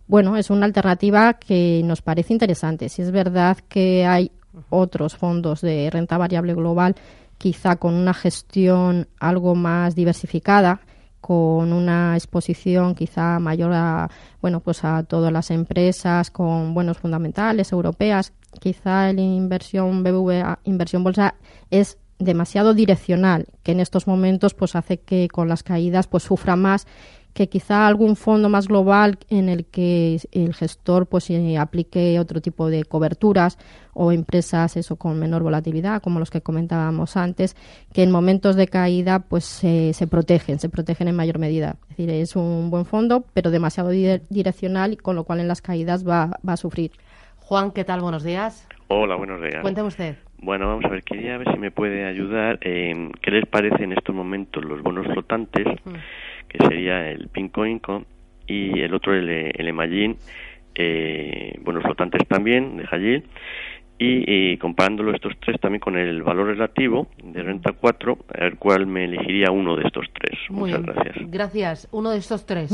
bueno, 0.07 0.35
es 0.35 0.50
una 0.50 0.65
alternativa 0.65 1.35
que 1.35 1.81
nos 1.85 2.01
parece 2.01 2.33
interesante. 2.33 2.89
Si 2.89 3.01
es 3.01 3.12
verdad 3.12 3.57
que 3.69 4.06
hay 4.06 4.31
otros 4.69 5.15
fondos 5.15 5.62
de 5.62 5.89
renta 5.89 6.18
variable 6.18 6.54
global, 6.54 6.95
quizá 7.38 7.75
con 7.75 7.94
una 7.94 8.13
gestión 8.13 9.07
algo 9.19 9.56
más 9.56 9.95
diversificada, 9.95 10.81
con 11.21 11.74
una 11.74 12.15
exposición 12.15 12.95
quizá 12.95 13.39
mayor 13.39 13.74
a 13.74 14.09
bueno 14.42 14.59
pues 14.59 14.83
a 14.83 15.04
todas 15.04 15.31
las 15.31 15.51
empresas 15.51 16.31
con 16.31 16.74
buenos 16.74 17.00
fundamentales 17.00 17.71
europeas. 17.71 18.33
Quizá 18.59 19.12
la 19.12 19.21
inversión 19.21 20.04
BBVA 20.04 20.59
inversión 20.63 21.04
bolsa 21.04 21.36
es 21.69 21.98
demasiado 22.19 22.74
direccional 22.74 23.45
que 23.63 23.74
en 23.74 23.80
estos 23.80 24.07
momentos 24.07 24.54
pues 24.54 24.75
hace 24.75 25.00
que 25.00 25.27
con 25.27 25.48
las 25.48 25.63
caídas 25.63 26.07
pues 26.07 26.24
sufra 26.24 26.56
más 26.56 26.88
que 27.37 27.47
quizá 27.49 27.85
algún 27.85 28.15
fondo 28.15 28.49
más 28.49 28.67
global 28.67 29.19
en 29.29 29.47
el 29.47 29.65
que 29.65 30.17
el 30.31 30.55
gestor 30.55 31.05
pues 31.05 31.29
eh, 31.29 31.55
aplique 31.59 32.19
otro 32.19 32.41
tipo 32.41 32.67
de 32.67 32.83
coberturas 32.83 33.59
o 33.94 34.11
empresas 34.11 34.75
eso 34.75 34.95
con 34.95 35.19
menor 35.19 35.44
volatilidad 35.44 36.01
como 36.01 36.17
los 36.19 36.31
que 36.31 36.41
comentábamos 36.41 37.15
antes 37.15 37.56
que 37.94 38.01
en 38.01 38.09
momentos 38.09 38.56
de 38.56 38.67
caída 38.67 39.19
pues 39.19 39.45
se 39.45 39.94
se 39.94 40.07
protegen 40.07 40.57
se 40.57 40.67
protegen 40.69 41.07
en 41.09 41.15
mayor 41.15 41.37
medida 41.37 41.75
es 41.83 41.89
decir 41.89 42.09
es 42.09 42.35
un 42.35 42.71
buen 42.71 42.85
fondo 42.85 43.23
pero 43.35 43.51
demasiado 43.51 43.89
di- 43.91 44.19
direccional 44.29 44.94
y 44.94 44.97
con 44.97 45.15
lo 45.15 45.23
cual 45.23 45.39
en 45.39 45.47
las 45.47 45.61
caídas 45.61 46.03
va, 46.07 46.39
va 46.47 46.53
a 46.53 46.57
sufrir 46.57 46.91
Juan, 47.39 47.71
¿qué 47.71 47.85
tal? 47.85 48.01
Buenos 48.01 48.23
días. 48.25 48.67
Hola, 48.89 49.15
buenos 49.15 49.39
días. 49.41 49.61
Cuénteme 49.61 49.87
usted. 49.87 50.17
Bueno, 50.41 50.67
vamos 50.67 50.83
a 50.83 50.89
ver, 50.89 51.01
quería 51.03 51.37
ver 51.37 51.47
si 51.53 51.57
me 51.57 51.71
puede 51.71 52.06
ayudar. 52.06 52.59
en 52.59 53.09
¿Qué 53.21 53.31
les 53.31 53.45
parece 53.45 53.85
en 53.85 53.94
estos 53.94 54.13
momentos 54.13 54.65
los 54.65 54.81
bonos 54.83 55.06
flotantes? 55.06 55.65
Que 56.57 56.68
sería 56.68 57.09
el 57.09 57.28
Pinco 57.30 57.66
Inco 57.66 58.04
y 58.47 58.80
el 58.80 58.94
otro, 58.94 59.14
el, 59.14 59.30
el 59.30 59.68
Emagin, 59.68 60.18
eh, 60.76 61.59
bonos 61.64 61.83
flotantes 61.83 62.28
también, 62.28 62.78
de 62.78 62.85
Hallil. 62.85 63.23
Y, 63.99 64.52
y 64.52 64.57
comparándolo 64.57 65.11
estos 65.11 65.33
tres 65.44 65.59
también 65.59 65.80
con 65.80 65.97
el 65.97 66.21
valor 66.21 66.45
relativo 66.49 67.07
de 67.23 67.42
renta 67.42 67.71
4, 67.71 68.18
a 68.35 68.42
ver 68.42 68.57
cuál 68.57 68.85
me 68.85 69.06
elegiría 69.06 69.49
uno 69.49 69.76
de 69.76 69.85
estos 69.87 70.06
tres. 70.14 70.37
Muy 70.52 70.69
Muchas 70.69 70.83
bien. 70.83 70.95
gracias. 70.95 71.31
Gracias. 71.31 71.87
Uno 71.92 72.11
de 72.11 72.18
estos 72.19 72.45
tres. 72.45 72.71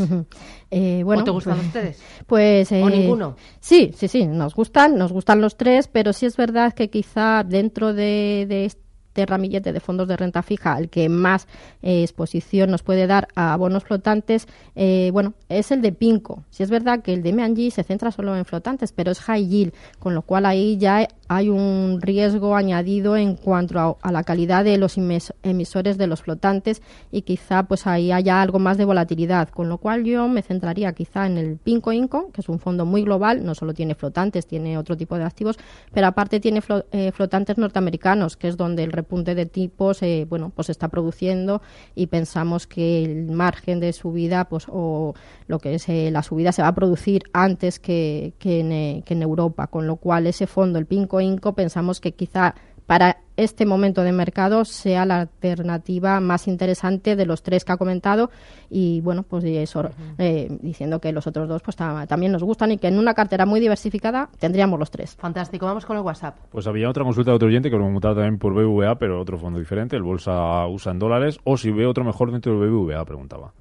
Eh, 0.70 1.02
bueno, 1.06 1.22
¿O 1.22 1.24
te 1.24 1.32
gustan 1.32 1.56
pues- 1.56 1.68
ustedes? 1.68 2.24
Pues 2.28 2.72
¿O 2.74 2.76
eh, 2.76 2.92
ninguno? 2.92 3.38
Sí, 3.62 3.92
sí, 3.94 4.10
sí, 4.10 4.26
nos 4.28 4.54
gustan, 4.54 4.98
nos 4.98 5.14
gustan 5.14 5.40
los 5.40 5.56
tres, 5.56 5.88
pero 5.88 6.12
sí 6.12 6.26
es 6.26 6.36
verdad 6.36 6.74
que 6.74 6.90
quizá 6.90 7.44
dentro 7.46 7.94
de, 7.94 8.46
de 8.50 8.66
este 8.66 8.83
ramillete 9.16 9.74
de 9.74 9.80
fondos 9.80 10.08
de 10.08 10.18
renta 10.18 10.42
fija, 10.42 10.78
el 10.78 10.90
que 10.90 11.10
más 11.10 11.48
eh, 11.82 12.02
exposición 12.04 12.72
nos 12.72 12.84
puede 12.84 13.08
dar 13.08 13.28
a 13.36 13.56
bonos 13.58 13.84
flotantes, 13.84 14.48
eh, 14.76 15.10
bueno, 15.14 15.34
es 15.50 15.72
el 15.72 15.82
de 15.82 15.92
Pinco. 15.92 16.44
Sí 16.50 16.64
es 16.64 16.70
verdad 16.70 17.02
que 17.02 17.14
el 17.14 17.24
de 17.24 17.30
M&G 17.30 17.72
se 17.72 17.84
centra 17.84 18.12
solo 18.12 18.36
en 18.36 18.46
flotantes, 18.46 18.92
pero 18.92 19.12
es 19.12 19.20
high 19.22 19.48
yield, 19.48 19.74
con 20.00 20.14
lo 20.16 20.22
cual 20.24 20.46
ahí 20.46 20.78
ya 20.78 21.08
hay 21.36 21.50
un 21.50 22.00
riesgo 22.02 22.56
añadido 22.56 23.16
en 23.18 23.36
cuanto 23.36 23.80
a, 23.80 23.98
a 24.02 24.12
la 24.12 24.24
calidad 24.24 24.64
de 24.64 24.78
los 24.78 24.98
emis- 24.98 25.34
emisores 25.44 25.98
de 25.98 26.08
los 26.08 26.22
flotantes 26.22 26.82
y 27.12 27.22
quizá 27.24 27.64
pues 27.64 27.88
ahí 27.88 28.12
haya 28.12 28.42
algo 28.42 28.60
más 28.60 28.78
de 28.78 28.86
volatilidad, 28.86 29.50
con 29.50 29.70
lo 29.70 29.78
cual 29.78 30.04
yo 30.04 30.28
me 30.28 30.42
centraría 30.42 30.94
quizá 30.94 31.26
en 31.26 31.38
el 31.38 31.58
Pinco 31.58 31.92
Inco, 31.92 32.32
que 32.32 32.42
es 32.42 32.50
un 32.50 32.60
fondo 32.60 32.86
muy 32.86 33.04
global, 33.04 33.44
no 33.46 33.56
solo 33.56 33.74
tiene 33.74 33.96
flotantes, 33.96 34.48
tiene 34.48 34.78
otro 34.78 34.96
tipo 34.98 35.18
de 35.18 35.24
activos, 35.24 35.58
pero 35.94 36.08
aparte 36.08 36.40
tiene 36.40 36.62
flo- 36.62 36.86
eh, 36.92 37.12
flotantes 37.12 37.58
norteamericanos, 37.58 38.38
que 38.38 38.48
es 38.48 38.58
donde 38.58 38.84
el 38.84 38.92
repunte 38.92 39.36
de 39.36 39.46
tipos 39.46 40.02
eh, 40.04 40.26
bueno, 40.30 40.52
pues 40.56 40.70
está 40.70 40.88
produciendo 40.88 41.62
y 41.96 42.08
pensamos 42.08 42.68
que 42.68 43.04
el 43.04 43.32
margen 43.32 43.80
de 43.80 43.94
subida 43.94 44.46
pues 44.46 44.66
o 44.70 45.14
lo 45.48 45.60
que 45.60 45.76
es 45.76 45.90
eh, 45.90 46.10
la 46.12 46.24
subida 46.24 46.52
se 46.52 46.62
va 46.62 46.70
a 46.70 46.76
producir 46.76 47.24
antes 47.34 47.80
que, 47.80 48.34
que 48.40 48.60
en, 48.60 48.72
eh, 48.72 49.04
que 49.06 49.14
en 49.14 49.22
Europa, 49.24 49.68
con 49.68 49.88
lo 49.88 49.98
cual 49.98 50.28
ese 50.28 50.48
fondo, 50.48 50.80
el 50.80 50.86
Pinco 50.86 51.22
Inco 51.24 51.54
pensamos 51.54 52.00
que 52.00 52.12
quizá 52.12 52.56
para 52.86 53.18
este 53.36 53.66
momento 53.66 54.04
de 54.04 54.12
mercado 54.12 54.66
sea 54.66 55.06
la 55.06 55.22
alternativa 55.22 56.20
más 56.20 56.48
interesante 56.48 57.16
de 57.16 57.26
los 57.26 57.42
tres 57.42 57.66
que 57.66 57.72
ha 57.72 57.78
comentado 57.78 58.30
y 58.70 59.02
bueno 59.02 59.24
pues 59.24 59.44
eso 59.46 59.90
eh, 60.18 60.56
diciendo 60.62 61.00
que 61.00 61.12
los 61.12 61.26
otros 61.26 61.50
dos 61.50 61.62
pues 61.64 61.76
también 61.76 62.32
nos 62.32 62.44
gustan 62.44 62.72
y 62.72 62.78
que 62.78 62.88
en 62.88 63.00
una 63.00 63.14
cartera 63.14 63.46
muy 63.46 63.60
diversificada 63.60 64.30
tendríamos 64.40 64.78
los 64.78 64.92
tres. 64.92 65.16
Fantástico 65.16 65.66
vamos 65.66 65.86
con 65.86 65.98
el 65.98 66.04
WhatsApp. 66.04 66.38
Pues 66.52 66.68
había 66.68 66.90
otra 66.90 67.04
consulta 67.04 67.32
de 67.32 67.36
otro 67.36 67.48
oyente 67.48 67.70
que 67.70 67.76
lo 67.76 67.84
preguntaba 67.84 68.16
también 68.16 68.38
por 68.38 68.54
BVA 68.54 68.96
pero 69.00 69.20
otro 69.20 69.38
fondo 69.40 69.58
diferente 69.58 69.96
el 69.96 70.04
bolsa 70.04 70.68
usa 70.68 70.92
en 70.92 71.00
dólares 71.00 71.40
o 71.44 71.58
si 71.58 71.72
ve 71.72 71.88
otro 71.88 72.04
mejor 72.04 72.32
dentro 72.32 72.60
del 72.60 72.70
BBVA 72.70 73.06
preguntaba 73.06 73.54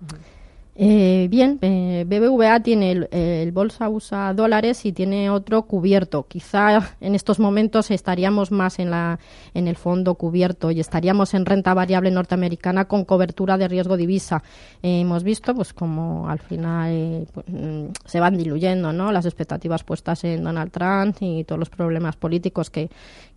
eh, 0.75 1.27
bien, 1.29 1.59
eh, 1.61 2.05
BBVA 2.07 2.61
tiene 2.61 3.07
el, 3.11 3.53
bolsa 3.53 3.91
usa 3.91 4.33
dólares 4.33 4.87
y 4.87 4.93
tiene 4.93 5.29
otro 5.29 5.63
cubierto. 5.65 6.27
Quizá 6.27 6.95
en 7.01 7.15
estos 7.15 7.39
momentos 7.39 7.91
estaríamos 7.91 8.51
más 8.51 8.79
en, 8.79 8.91
la, 8.91 9.19
en 9.53 9.69
el 9.69 9.77
fondo 9.77 10.15
cubierto 10.15 10.71
y 10.71 10.81
estaríamos 10.81 11.35
en 11.35 11.45
renta 11.45 11.75
variable 11.75 12.11
norteamericana 12.11 12.87
con 12.87 13.05
cobertura 13.05 13.59
de 13.59 13.69
riesgo 13.69 13.99
divisa. 13.99 14.43
Eh, 14.83 15.01
hemos 15.01 15.25
visto, 15.25 15.55
pues, 15.55 15.75
como 15.75 16.29
al 16.29 16.39
final 16.39 17.27
pues, 17.35 17.47
mm, 17.49 17.89
se 18.07 18.21
van 18.21 18.39
diluyendo, 18.39 18.95
¿no? 18.95 19.13
Las 19.13 19.27
expectativas 19.27 19.85
puestas 19.85 20.25
en 20.25 20.43
Donald 20.43 20.73
Trump 20.73 21.17
y 21.21 21.45
todos 21.45 21.59
los 21.59 21.69
problemas 21.69 22.17
políticos 22.17 22.71
que, 22.71 22.89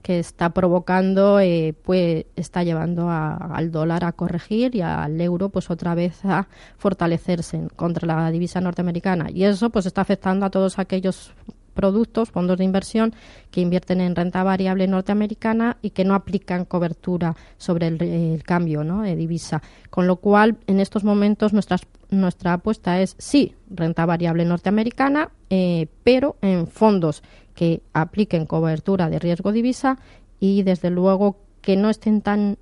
que 0.06 0.20
está 0.20 0.52
provocando, 0.52 1.40
pues, 1.84 2.26
está 2.36 2.64
llevando 2.64 3.10
al 3.10 3.72
dólar 3.72 4.04
a 4.06 4.12
corregir 4.12 4.76
y 4.76 4.82
al 4.82 5.20
euro, 5.20 5.50
pues, 5.50 5.72
otra 5.72 5.96
vez 5.96 6.24
a 6.24 6.48
fortalecer 6.78 7.42
contra 7.76 8.06
la 8.06 8.30
divisa 8.30 8.62
norteamericana 8.62 9.32
y 9.34 9.46
eso 9.46 9.72
pues 9.72 9.88
está 9.88 10.02
afectando 10.02 10.46
a 10.46 10.52
todos 10.52 10.78
aquellos 10.78 11.34
productos, 11.74 12.30
fondos 12.30 12.60
de 12.60 12.66
inversión 12.66 13.16
que 13.50 13.62
invierten 13.62 14.00
en 14.00 14.16
renta 14.16 14.44
variable 14.44 14.86
norteamericana 14.86 15.78
y 15.82 15.90
que 15.90 16.06
no 16.06 16.14
aplican 16.14 16.66
cobertura 16.66 17.36
sobre 17.58 17.88
el, 17.88 18.44
cambio 18.44 18.84
de 18.84 19.16
divisa. 19.16 19.64
Con 19.90 20.06
lo 20.06 20.18
cual, 20.18 20.58
en 20.68 20.80
estos 20.80 21.04
momentos, 21.04 21.52
nuestra, 21.52 21.78
nuestra 22.16 22.54
apuesta 22.54 23.00
es 23.02 23.16
sí, 23.18 23.56
renta 23.70 24.06
variable 24.06 24.46
norteamericana, 24.46 25.30
eh, 25.50 25.88
pero 26.04 26.38
en 26.42 26.68
fondos 26.68 27.24
que 27.54 27.82
apliquen 27.94 28.46
cobertura 28.46 29.10
de 29.10 29.20
riesgo 29.20 29.52
divisa 29.52 29.98
y, 30.40 30.64
desde 30.64 30.90
luego, 30.90 31.38
que 31.62 31.78
no 31.78 31.90
estén 31.90 32.22
tan 32.22 32.58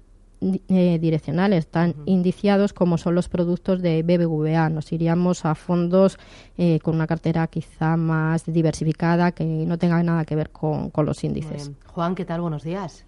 eh, 0.67 0.99
direccionales, 0.99 1.67
tan 1.67 1.95
indiciados 2.05 2.73
como 2.73 2.97
son 2.97 3.15
los 3.15 3.29
productos 3.29 3.81
de 3.81 4.03
BBVA. 4.03 4.67
Nos 4.67 4.91
iríamos 4.91 5.45
a 5.45 5.55
fondos 5.55 6.19
eh, 6.57 6.79
con 6.81 6.95
una 6.95 7.07
cartera 7.07 7.47
quizá 7.47 7.95
más 7.95 8.45
diversificada 8.45 9.31
que 9.31 9.45
no 9.45 9.77
tenga 9.77 10.03
nada 10.03 10.25
que 10.25 10.35
ver 10.35 10.49
con, 10.49 10.91
los 11.05 11.23
índices. 11.23 11.71
Juan, 11.87 12.13
¿qué 12.13 12.25
tal? 12.25 12.41
Buenos 12.41 12.63
días. 12.63 13.05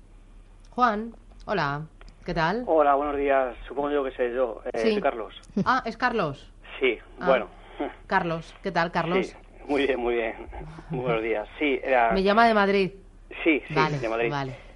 Juan, 0.72 1.14
hola, 1.46 1.86
¿qué 2.26 2.34
tal? 2.34 2.64
Hola, 2.66 2.96
buenos 2.96 3.18
días. 3.18 3.56
Supongo 3.68 3.92
yo 3.92 4.04
que 4.04 4.12
sé 4.12 4.34
yo. 4.34 4.62
Eh, 4.74 4.80
soy 4.80 5.02
Carlos. 5.02 5.34
Ah, 5.66 5.84
¿es 5.86 5.96
Carlos? 5.96 6.52
Sí, 6.80 6.98
ah, 7.20 7.28
bueno. 7.28 7.50
Carlos, 8.08 8.54
¿qué 8.64 8.72
tal, 8.72 8.92
Carlos? 8.92 9.28
Sí, 9.28 9.34
muy 9.68 9.86
bien, 9.86 10.00
muy 10.00 10.16
bien. 10.16 10.50
buenos 10.90 11.22
días. 11.22 11.48
Sí, 11.60 11.80
Me 12.14 12.24
llama 12.24 12.48
de 12.48 12.54
Madrid. 12.54 12.92
Sí, 13.44 13.62
sí, 13.68 13.76
de 13.76 14.10
Madrid. 14.10 14.34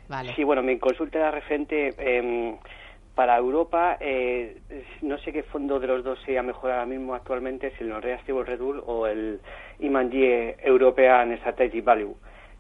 Vale. 0.07 0.33
Sí, 0.35 0.43
bueno, 0.43 0.63
mi 0.63 0.77
consulta 0.79 1.19
era 1.19 1.31
referente 1.31 1.93
em, 1.97 2.57
para 3.15 3.37
Europa. 3.37 3.97
Eh, 3.99 4.61
no 5.01 5.17
sé 5.19 5.31
qué 5.31 5.43
fondo 5.43 5.79
de 5.79 5.87
los 5.87 6.03
dos 6.03 6.19
sería 6.25 6.41
mejor 6.43 6.71
ahora 6.71 6.85
mismo 6.85 7.13
actualmente, 7.15 7.73
si 7.77 7.83
el 7.83 7.89
Nordea 7.89 8.19
Stable 8.19 8.43
Redul 8.43 8.81
o 8.85 9.07
el 9.07 9.39
Imangie 9.79 10.57
European 10.63 11.35
Strategic 11.37 11.83
Value. 11.83 12.15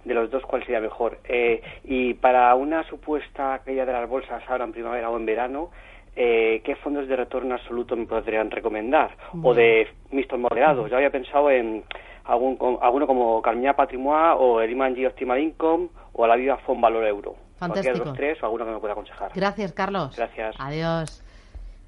De 0.09 0.15
los 0.15 0.31
dos, 0.31 0.41
¿cuál 0.41 0.63
sería 0.63 0.81
mejor? 0.81 1.19
Eh, 1.25 1.61
y 1.83 2.15
para 2.15 2.55
una 2.55 2.83
supuesta 2.89 3.61
caída 3.63 3.85
de 3.85 3.93
las 3.93 4.09
bolsas 4.09 4.41
ahora 4.47 4.65
en 4.65 4.71
primavera 4.71 5.07
o 5.11 5.17
en 5.17 5.25
verano, 5.27 5.69
eh, 6.15 6.63
¿qué 6.65 6.75
fondos 6.77 7.07
de 7.07 7.15
retorno 7.15 7.53
absoluto 7.53 7.95
me 7.95 8.07
podrían 8.07 8.49
recomendar? 8.49 9.11
O 9.43 9.53
de 9.53 9.87
mixtos 10.09 10.39
moderados. 10.39 10.89
Yo 10.89 10.95
había 10.97 11.11
pensado 11.11 11.51
en 11.51 11.83
algún, 12.23 12.57
alguno 12.81 13.05
como 13.05 13.39
Carmina 13.43 13.75
Patrimoine 13.75 14.33
o 14.39 14.61
el 14.61 14.71
Imanji 14.71 15.05
Optimal 15.05 15.39
Income 15.39 15.89
o 16.13 16.25
la 16.25 16.35
Viva 16.35 16.57
Fond 16.57 16.81
Valor 16.81 17.05
Euro. 17.05 17.35
Fantástico. 17.59 17.99
de 17.99 18.05
los 18.05 18.13
tres 18.15 18.41
o 18.41 18.47
alguno 18.47 18.65
que 18.65 18.71
me 18.71 18.79
pueda 18.79 18.93
aconsejar. 18.93 19.31
Gracias, 19.35 19.73
Carlos. 19.73 20.15
Gracias. 20.17 20.55
Adiós. 20.57 21.23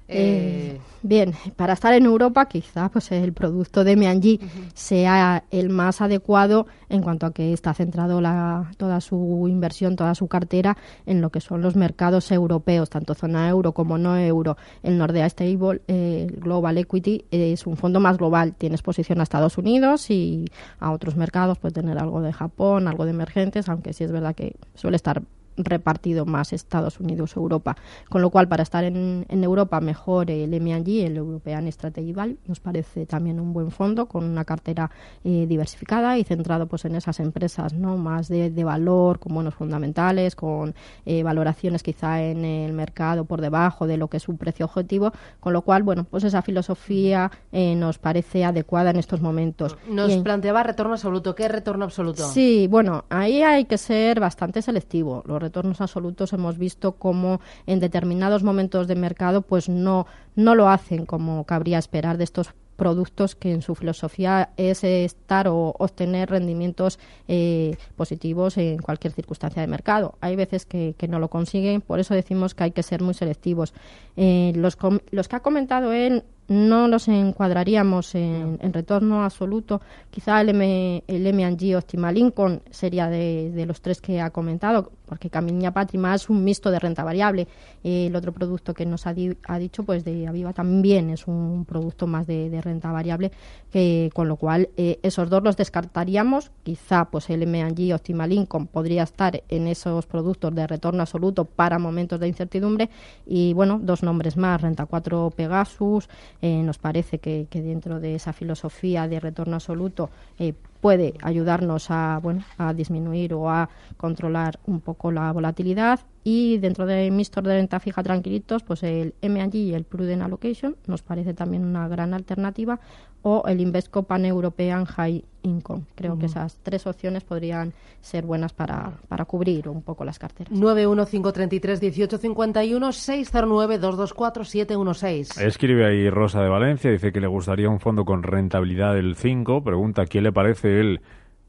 Eh, 0.08 0.78
bien, 1.02 1.32
para 1.56 1.72
estar 1.72 1.94
en 1.94 2.04
Europa 2.04 2.46
quizá 2.46 2.88
pues 2.90 3.10
el 3.12 3.32
producto 3.32 3.84
de 3.84 3.96
Meanji 3.96 4.40
sea 4.74 5.44
el 5.50 5.70
más 5.70 6.00
adecuado 6.00 6.66
en 6.88 7.02
cuanto 7.02 7.26
a 7.26 7.32
que 7.32 7.52
está 7.52 7.72
centrado 7.72 8.20
la, 8.20 8.70
toda 8.76 9.00
su 9.00 9.46
inversión, 9.48 9.96
toda 9.96 10.14
su 10.14 10.28
cartera 10.28 10.76
en 11.06 11.20
lo 11.20 11.30
que 11.30 11.40
son 11.40 11.62
los 11.62 11.76
mercados 11.76 12.30
europeos, 12.30 12.90
tanto 12.90 13.14
zona 13.14 13.48
euro 13.48 13.72
como 13.72 13.96
no 13.96 14.18
euro. 14.18 14.56
El 14.82 14.98
Nordea 14.98 15.28
Stable 15.28 15.80
eh, 15.88 16.26
Global 16.38 16.78
Equity 16.78 17.24
es 17.30 17.66
un 17.66 17.76
fondo 17.76 18.00
más 18.00 18.18
global, 18.18 18.54
tiene 18.54 18.74
exposición 18.74 19.20
a 19.20 19.22
Estados 19.22 19.56
Unidos 19.56 20.10
y 20.10 20.44
a 20.78 20.90
otros 20.92 21.16
mercados, 21.16 21.58
puede 21.58 21.74
tener 21.74 21.98
algo 21.98 22.20
de 22.20 22.32
Japón, 22.32 22.88
algo 22.88 23.04
de 23.04 23.12
emergentes, 23.12 23.68
aunque 23.68 23.92
sí 23.92 24.04
es 24.04 24.12
verdad 24.12 24.34
que 24.34 24.56
suele 24.74 24.96
estar 24.96 25.22
repartido 25.56 26.26
más 26.26 26.52
Estados 26.52 27.00
Unidos 27.00 27.36
Europa. 27.36 27.76
Con 28.08 28.22
lo 28.22 28.30
cual, 28.30 28.48
para 28.48 28.62
estar 28.62 28.84
en, 28.84 29.26
Europa 29.28 29.80
mejor 29.80 30.30
el 30.30 30.52
M&G, 30.54 31.04
el 31.04 31.16
European 31.16 31.70
Strategy 31.70 32.12
Value, 32.12 32.38
nos 32.46 32.60
parece 32.60 33.06
también 33.06 33.40
un 33.40 33.52
buen 33.52 33.70
fondo 33.70 34.06
con 34.06 34.24
una 34.24 34.44
cartera 34.44 34.90
eh, 35.24 35.46
diversificada 35.48 36.18
y 36.18 36.24
centrado 36.24 36.66
pues 36.66 36.84
en 36.84 36.94
esas 36.94 37.20
empresas 37.20 37.72
no 37.72 37.96
más 37.96 38.28
de, 38.28 38.50
valor, 38.64 39.18
con 39.18 39.34
buenos 39.34 39.54
fundamentales, 39.54 40.36
con 40.36 40.74
eh, 41.04 41.22
valoraciones 41.22 41.82
quizá 41.82 42.22
en 42.22 42.44
el 42.44 42.72
mercado 42.72 43.24
por 43.24 43.40
debajo 43.40 43.86
de 43.86 43.96
lo 43.96 44.08
que 44.08 44.18
es 44.18 44.28
un 44.28 44.38
precio 44.38 44.66
objetivo. 44.66 45.12
Con 45.40 45.52
lo 45.52 45.62
cual, 45.62 45.82
bueno, 45.82 46.04
pues 46.04 46.24
esa 46.24 46.42
filosofía 46.42 47.30
eh, 47.50 47.74
nos 47.74 47.98
parece 47.98 48.44
adecuada 48.44 48.90
en 48.90 48.96
estos 48.96 49.20
momentos. 49.20 49.76
Nos 49.88 50.16
planteaba 50.18 50.62
retorno 50.62 50.92
absoluto. 50.92 51.34
¿Qué 51.34 51.48
retorno 51.48 51.84
absoluto? 51.84 52.28
Sí, 52.28 52.68
bueno, 52.68 53.04
ahí 53.08 53.42
hay 53.42 53.64
que 53.64 53.78
ser 53.78 54.20
bastante 54.20 54.62
selectivo 54.62 55.22
retornos 55.52 55.82
absolutos 55.82 56.32
hemos 56.32 56.56
visto 56.56 56.92
cómo 56.92 57.42
en 57.66 57.78
determinados 57.78 58.42
momentos 58.42 58.88
de 58.88 58.94
mercado 58.96 59.42
pues 59.42 59.68
no, 59.68 60.06
no 60.34 60.54
lo 60.54 60.70
hacen 60.70 61.04
como 61.04 61.44
cabría 61.44 61.78
esperar 61.78 62.16
de 62.16 62.24
estos 62.24 62.54
productos 62.76 63.36
que 63.36 63.52
en 63.52 63.60
su 63.60 63.74
filosofía 63.74 64.48
es 64.56 64.82
estar 64.82 65.46
o 65.48 65.74
obtener 65.78 66.30
rendimientos 66.30 66.98
eh, 67.28 67.76
positivos 67.96 68.56
en 68.56 68.78
cualquier 68.78 69.12
circunstancia 69.12 69.60
de 69.60 69.68
mercado. 69.68 70.14
Hay 70.22 70.36
veces 70.36 70.64
que, 70.64 70.94
no 71.06 71.18
lo 71.18 71.28
consiguen, 71.28 71.82
por 71.82 72.00
eso 72.00 72.14
decimos 72.14 72.54
que 72.54 72.64
hay 72.64 72.70
que 72.70 72.82
ser 72.82 73.02
muy 73.02 73.12
selectivos. 73.12 73.74
Eh, 74.16 74.52
los, 74.56 74.78
los 75.10 75.28
que 75.28 75.36
ha 75.36 75.40
comentado 75.40 75.92
él 75.92 76.24
no 76.52 76.86
los 76.86 77.08
encuadraríamos 77.08 78.14
en, 78.14 78.58
retorno 78.72 79.24
absoluto. 79.24 79.80
Quizá 80.10 80.40
el, 80.40 80.50
M, 80.50 81.02
el 81.06 81.26
M&G 81.26 81.76
Optimal 81.76 82.18
Income 82.18 82.60
sería 82.70 83.08
de, 83.08 83.64
los 83.66 83.80
tres 83.80 84.00
que 84.00 84.20
ha 84.20 84.30
comentado, 84.30 84.92
porque 85.06 85.30
Camiña 85.30 85.72
Patrima 85.72 86.14
es 86.14 86.28
un 86.28 86.44
mixto 86.44 86.70
de 86.70 86.78
renta 86.78 87.04
variable. 87.04 87.48
el 87.82 88.14
otro 88.14 88.32
producto 88.32 88.74
que 88.74 88.84
nos 88.84 89.06
ha, 89.06 89.14
dicho, 89.14 89.84
pues 89.84 90.04
de 90.04 90.28
Aviva 90.28 90.52
también 90.52 91.10
es 91.10 91.26
un 91.26 91.64
producto 91.64 92.06
más 92.06 92.26
de, 92.26 92.60
renta 92.62 92.92
variable, 92.92 93.32
que, 93.70 94.10
con 94.14 94.28
lo 94.28 94.36
cual 94.36 94.68
eh, 94.76 94.98
esos 95.02 95.30
dos 95.30 95.42
los 95.42 95.56
descartaríamos. 95.56 96.50
Quizá 96.62 97.06
pues 97.06 97.30
el 97.30 97.42
M&G 97.44 97.94
Optimal 97.94 98.32
Income 98.32 98.68
podría 98.70 99.04
estar 99.04 99.42
en 99.48 99.68
esos 99.68 100.06
productos 100.06 100.54
de 100.54 100.66
retorno 100.66 101.00
absoluto 101.00 101.46
para 101.46 101.78
momentos 101.78 102.20
de 102.20 102.28
incertidumbre. 102.28 102.90
Y 103.26 103.54
bueno, 103.54 103.80
dos 103.82 104.02
nombres 104.02 104.36
más, 104.36 104.60
Renta 104.60 104.86
4 104.86 105.30
Pegasus, 105.34 106.08
eh, 106.42 106.62
nos 106.62 106.78
parece 106.78 107.18
que, 107.18 107.46
dentro 107.52 108.00
de 108.00 108.16
esa 108.16 108.32
filosofía 108.32 109.06
de 109.06 109.20
retorno 109.20 109.54
absoluto 109.54 110.10
eh, 110.38 110.54
puede 110.80 111.14
ayudarnos 111.22 111.90
a, 111.90 112.18
bueno, 112.20 112.44
a 112.58 112.74
disminuir 112.74 113.32
o 113.32 113.48
a 113.48 113.68
controlar 113.96 114.58
un 114.66 114.80
poco 114.80 115.12
la 115.12 115.32
volatilidad. 115.32 116.00
Y 116.24 116.58
dentro 116.58 116.86
de 116.86 117.10
Mistor 117.10 117.44
de 117.44 117.56
renta 117.56 117.80
fija 117.80 118.02
tranquilitos, 118.02 118.62
pues 118.62 118.82
el 118.84 119.14
M&G 119.22 119.54
y 119.54 119.74
el 119.74 119.84
Prudent 119.84 120.22
Allocation 120.22 120.76
nos 120.86 121.02
parece 121.02 121.34
también 121.34 121.64
una 121.64 121.88
gran 121.88 122.14
alternativa 122.14 122.78
o 123.22 123.42
el 123.46 123.60
Invesco 123.60 124.04
Pan 124.04 124.24
European 124.24 124.84
High 124.84 125.24
Income. 125.42 125.82
Creo 125.94 126.18
que 126.18 126.26
esas 126.26 126.58
tres 126.62 126.86
opciones 126.86 127.24
podrían 127.24 127.72
ser 128.00 128.24
buenas 128.24 128.52
para, 128.52 128.92
para 129.08 129.24
cubrir 129.24 129.68
un 129.68 129.82
poco 129.82 130.04
las 130.04 130.18
carteras. 130.18 130.52
915331851 130.52 132.92
609 132.92 133.78
224 133.78 134.44
716. 134.44 135.38
Escribe 135.38 135.86
ahí 135.86 136.10
Rosa 136.10 136.42
de 136.42 136.48
Valencia, 136.48 136.90
dice 136.90 137.12
que 137.12 137.20
le 137.20 137.28
gustaría 137.28 137.68
un 137.68 137.80
fondo 137.80 138.04
con 138.04 138.22
rentabilidad 138.22 138.94
del 138.94 139.16
5. 139.16 139.64
Pregunta 139.64 140.06
quién 140.06 140.24
le 140.24 140.32
parece 140.32 140.80
él, 140.80 141.00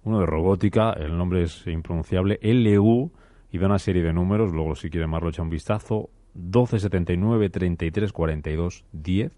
uno 0.04 0.20
de 0.20 0.26
robótica, 0.26 0.94
el 0.94 1.18
nombre 1.18 1.44
es 1.44 1.66
impronunciable, 1.68 2.40
LU, 2.42 3.12
y 3.54 3.60
da 3.60 3.68
una 3.68 3.78
serie 3.78 4.02
de 4.02 4.12
números, 4.12 4.52
luego 4.52 4.76
si 4.76 4.90
quiere 4.90 5.06
más 5.06 5.22
lo 5.22 5.30
echa 5.30 5.44
un 5.44 5.50
vistazo, 5.52 6.10
1279 6.34 7.52
33 7.52 8.12
42 8.12 8.84
10 8.92 9.32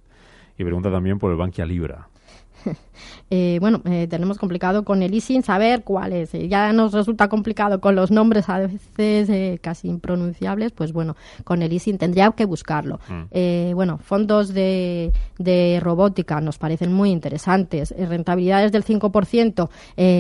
y 0.58 0.64
pregunta 0.64 0.90
también 0.90 1.20
por 1.20 1.32
el 1.32 1.38
Bankia 1.38 1.66
Libra. 1.66 2.08
eh, 3.30 3.58
bueno, 3.60 3.82
eh, 3.84 4.08
tenemos 4.10 4.38
complicado 4.38 4.86
con 4.86 5.04
el 5.04 5.14
ISIN 5.14 5.44
saber 5.44 5.84
cuál 5.84 6.14
es. 6.14 6.34
Eh, 6.34 6.48
ya 6.48 6.72
nos 6.72 6.94
resulta 6.94 7.28
complicado 7.28 7.82
con 7.82 7.94
los 7.96 8.10
nombres 8.10 8.48
a 8.48 8.60
veces 8.60 9.60
casi 9.60 9.90
impronunciables, 9.90 10.72
pues 10.72 10.94
bueno, 10.94 11.18
con 11.44 11.62
el 11.62 11.78
tendría 11.98 12.32
que 12.32 12.46
buscarlo. 12.46 13.02
Mm. 13.10 13.76
bueno, 13.76 13.98
fondos 13.98 14.54
de, 14.54 15.12
de, 15.38 15.82
robótica 15.84 16.40
nos 16.40 16.58
parecen 16.58 16.94
muy 16.94 17.12
interesantes. 17.12 17.94
rentabilidades 17.98 18.72
del 18.72 18.86
5%, 18.86 19.70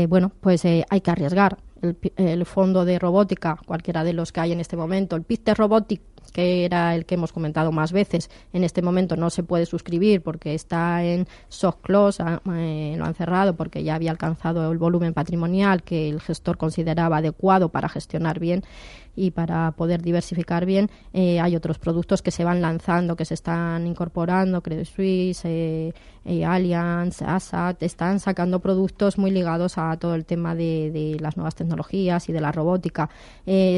bueno, 0.09 0.33
pues 0.41 0.65
hay 0.65 1.01
que 1.01 1.11
arriesgar. 1.11 1.57
El, 1.81 1.97
el, 2.15 2.45
fondo 2.45 2.85
de 2.85 2.99
robótica, 2.99 3.59
cualquiera 3.65 4.03
de 4.03 4.13
los 4.13 4.31
que 4.31 4.39
hay 4.39 4.51
en 4.53 4.59
este 4.59 4.77
momento, 4.77 5.15
el 5.15 5.23
PIT 5.23 5.49
Robotic 5.49 6.01
que 6.31 6.65
era 6.65 6.95
el 6.95 7.05
que 7.05 7.15
hemos 7.15 7.31
comentado 7.31 7.71
más 7.71 7.91
veces, 7.91 8.29
en 8.53 8.63
este 8.63 8.81
momento 8.81 9.15
no 9.15 9.29
se 9.29 9.43
puede 9.43 9.65
suscribir 9.65 10.21
porque 10.21 10.53
está 10.53 11.03
en 11.03 11.27
soft 11.47 11.77
close, 11.81 12.21
ah, 12.21 12.41
eh, 12.53 12.95
lo 12.97 13.05
han 13.05 13.15
cerrado 13.15 13.55
porque 13.55 13.83
ya 13.83 13.95
había 13.95 14.11
alcanzado 14.11 14.69
el 14.71 14.77
volumen 14.77 15.13
patrimonial 15.13 15.83
que 15.83 16.09
el 16.09 16.21
gestor 16.21 16.57
consideraba 16.57 17.17
adecuado 17.17 17.69
para 17.69 17.89
gestionar 17.89 18.39
bien 18.39 18.63
y 19.15 19.31
para 19.31 19.71
poder 19.71 20.01
diversificar 20.01 20.65
bien 20.65 20.89
eh, 21.13 21.39
hay 21.39 21.55
otros 21.55 21.79
productos 21.79 22.21
que 22.21 22.31
se 22.31 22.43
van 22.43 22.61
lanzando, 22.61 23.15
que 23.15 23.25
se 23.25 23.33
están 23.33 23.87
incorporando, 23.87 24.61
Credit 24.61 24.85
Suisse, 24.85 25.45
eh, 25.45 25.93
eh, 26.25 26.45
Allianz, 26.45 27.21
ASAT, 27.21 27.81
están 27.83 28.19
sacando 28.19 28.59
productos 28.59 29.17
muy 29.17 29.31
ligados 29.31 29.77
a 29.77 29.95
todo 29.97 30.15
el 30.15 30.25
tema 30.25 30.55
de, 30.55 30.91
de 30.91 31.17
las 31.19 31.37
nuevas 31.37 31.55
tecnologías 31.55 32.27
y 32.29 32.33
de 32.33 32.41
la 32.41 32.51
robótica. 32.51 33.09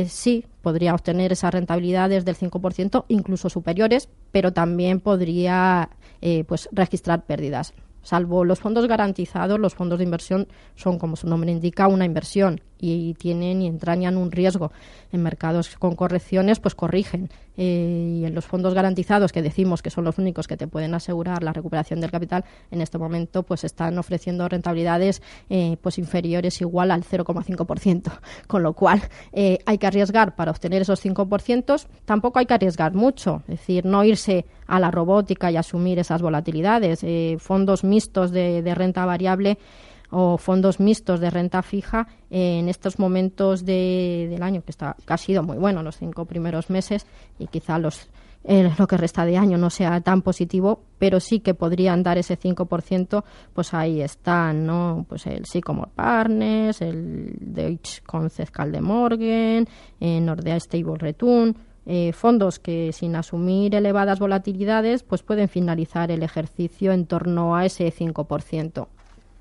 sí, 0.08 0.46
podría 0.62 0.94
obtener 0.94 1.32
esas 1.32 1.53
rentabilidades 1.53 2.25
del 2.25 2.36
5%, 2.36 3.06
incluso 3.10 3.50
superiores, 3.50 4.10
pero 4.32 4.51
también 4.51 5.00
podría 5.00 5.89
pues 6.48 6.67
registrar 6.72 7.25
pérdidas. 7.25 7.74
Salvo 8.01 8.46
los 8.46 8.60
fondos 8.60 8.88
garantizados, 8.88 9.60
los 9.60 9.75
fondos 9.75 10.00
de 10.00 10.06
inversión 10.06 10.48
son, 10.75 10.98
como 10.98 11.17
su 11.17 11.27
nombre 11.27 11.51
indica, 11.51 11.88
una 11.88 12.06
inversión 12.06 12.62
y 12.79 13.13
tienen 13.15 13.62
y 13.62 13.67
entrañan 13.67 14.17
un 14.17 14.31
riesgo. 14.31 14.72
En 15.12 15.24
mercados 15.24 15.75
con 15.77 15.96
correcciones, 15.96 16.60
pues 16.60 16.75
corrigen. 16.75 17.29
Eh, 17.57 18.19
y 18.19 18.25
en 18.25 18.36
los 18.36 18.46
fondos 18.46 18.74
garantizados, 18.74 19.31
que 19.31 19.41
decimos 19.41 19.81
que 19.81 19.89
son 19.89 20.03
los 20.03 20.17
únicos 20.17 20.48
que 20.48 20.57
te 20.57 20.67
pueden 20.67 20.93
asegurar 20.93 21.43
la 21.43 21.53
recuperación 21.53 22.00
del 22.00 22.12
capital, 22.12 22.46
en 22.69 22.81
este 22.81 22.98
momento 22.98 23.43
pues 23.43 23.63
están 23.63 23.98
ofreciendo 23.98 24.48
rentabilidades 24.48 25.24
eh, 25.50 25.77
pues 25.81 25.98
inferiores 25.98 26.62
igual 26.62 26.91
al 26.91 27.03
0,5%. 27.03 28.12
Con 28.48 28.63
lo 28.63 28.74
cual 28.74 29.01
eh, 29.34 29.60
hay 29.65 29.77
que 29.77 29.88
arriesgar 29.88 30.36
para 30.36 30.51
obtener 30.51 30.84
esos 30.84 31.03
5%. 31.03 31.88
Tampoco 32.05 32.39
hay 32.39 32.46
que 32.46 32.53
arriesgar 32.53 32.93
mucho, 32.93 33.41
es 33.48 33.60
decir, 33.60 33.86
no 33.86 34.03
irse 34.03 34.46
a 34.67 34.79
la 34.79 34.91
robótica 34.91 35.50
y 35.50 35.57
asumir 35.57 35.98
esas 36.00 36.22
volatilidades. 36.22 37.05
fondos 37.41 37.84
mixtos 37.84 38.31
de 38.31 38.75
renta 38.75 39.05
variable 39.05 39.57
o 40.10 40.38
fondos 40.38 40.80
mixtos 40.80 41.20
de 41.20 41.30
renta 41.30 41.62
fija 41.62 42.08
en 42.30 42.70
estos 42.70 43.00
momentos 43.00 43.66
del 43.66 44.42
año, 44.42 44.62
que, 44.64 44.72
está, 44.72 44.96
ha 45.06 45.18
sido 45.18 45.44
muy 45.44 45.58
bueno 45.58 45.84
los 45.84 45.98
cinco 45.98 46.26
primeros 46.26 46.70
meses 46.70 47.06
y 47.40 47.48
quizá 47.48 47.78
los 47.78 48.10
eh, 48.50 48.72
lo 48.80 48.88
que 48.88 48.96
resta 48.96 49.26
de 49.26 49.36
año 49.36 49.58
no 49.58 49.70
sea 49.70 50.00
tan 50.00 50.22
positivo, 50.22 50.80
pero 50.98 51.20
sí 51.20 51.42
que 51.42 51.54
podrían 51.54 52.02
dar 52.02 52.18
ese 52.18 52.40
5%, 52.40 53.24
pues 53.54 53.74
ahí 53.74 54.02
están, 54.02 54.66
¿no? 54.66 55.06
Pues 55.10 55.28
el 55.28 55.46
Sycomore 55.46 55.92
Partners, 55.94 56.82
el 56.82 57.36
Deutsche 57.42 58.02
Concepcal 58.06 58.72
de 58.72 58.80
Morgan, 58.80 59.68
eh, 60.00 60.22
Nordea 60.22 60.58
Stable 60.62 60.98
Return, 60.98 61.58
eh, 61.86 62.14
fondos 62.14 62.60
que 62.60 62.94
sin 62.94 63.18
asumir 63.18 63.76
elevadas 63.76 64.20
volatilidades, 64.20 65.04
pues 65.04 65.24
pueden 65.24 65.50
finalizar 65.50 66.10
el 66.10 66.24
ejercicio 66.24 66.94
en 66.94 67.06
torno 67.06 67.54
a 67.54 67.66
ese 67.66 67.92
5%. 67.92 68.88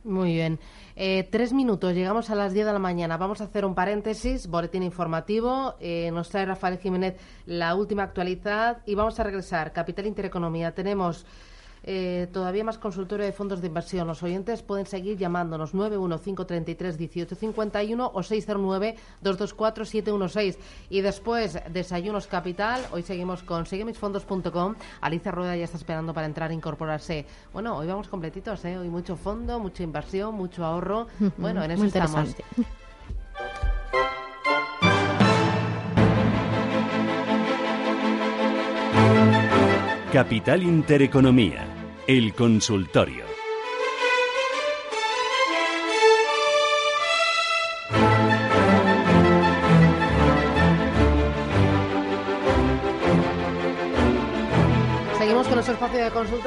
Muy 0.07 0.35
bien. 0.35 0.61
Eh, 0.95 1.29
tres 1.33 1.53
minutos, 1.53 1.93
llegamos 1.93 2.31
a 2.31 2.37
las 2.37 2.53
diez 2.53 2.65
de 2.65 2.73
la 2.73 2.79
mañana. 2.79 3.17
Vamos 3.17 3.41
a 3.41 3.45
hacer 3.45 3.65
un 3.65 3.75
paréntesis, 3.75 4.47
boletín 4.47 4.85
informativo. 4.85 5.75
Eh, 5.81 6.13
nos 6.13 6.29
trae 6.29 6.47
Rafael 6.47 6.79
Jiménez 6.79 7.17
la 7.45 7.75
última 7.75 8.05
actualidad 8.05 8.83
y 8.87 8.95
vamos 8.95 9.19
a 9.19 9.25
regresar. 9.25 9.73
Capital 9.73 10.07
Intereconomía. 10.07 10.73
Tenemos 10.73 11.27
eh, 11.89 12.27
todavía 12.33 12.65
más 12.65 12.79
consultorio 12.79 13.25
de 13.25 13.31
fondos 13.33 13.61
de 13.61 13.69
inversión. 13.69 14.09
Los 14.09 14.25
oyentes 14.25 14.63
pueden 14.63 14.87
seguir 14.87 15.17
llamándonos 15.17 15.73
915331851 15.73 18.11
o 18.13 18.21
609224716. 18.21 20.59
Y 20.91 21.01
después, 21.01 21.61
Desayunos 21.73 22.27
Capital. 22.27 22.85
Hoy 22.91 23.03
seguimos 23.03 23.45
con 23.45 23.67
seguemisfondos.com. 23.67 24.75
Alicia 25.01 25.31
Rueda 25.31 25.55
ya 25.57 25.65
está 25.65 25.77
esperando 25.77 26.13
para 26.13 26.27
entrar 26.27 26.51
e 26.51 26.55
incorporarse. 26.55 27.25
Bueno, 27.53 27.77
hoy 27.77 27.87
vamos 27.87 28.09
completitos, 28.09 28.65
¿eh? 28.65 28.77
Hoy 28.77 28.89
mucho 28.89 29.15
fondo, 29.17 29.61
mucha 29.61 29.85
inversión, 29.85 30.35
mucho 30.35 30.65
ahorro. 30.65 31.07
Bueno, 31.39 31.63
en 31.63 31.71
eso 31.71 31.85
estamos. 31.85 32.35
Capital 40.13 40.63
Intereconomía 40.63 41.76
el 42.07 42.35
consultorio. 42.35 43.36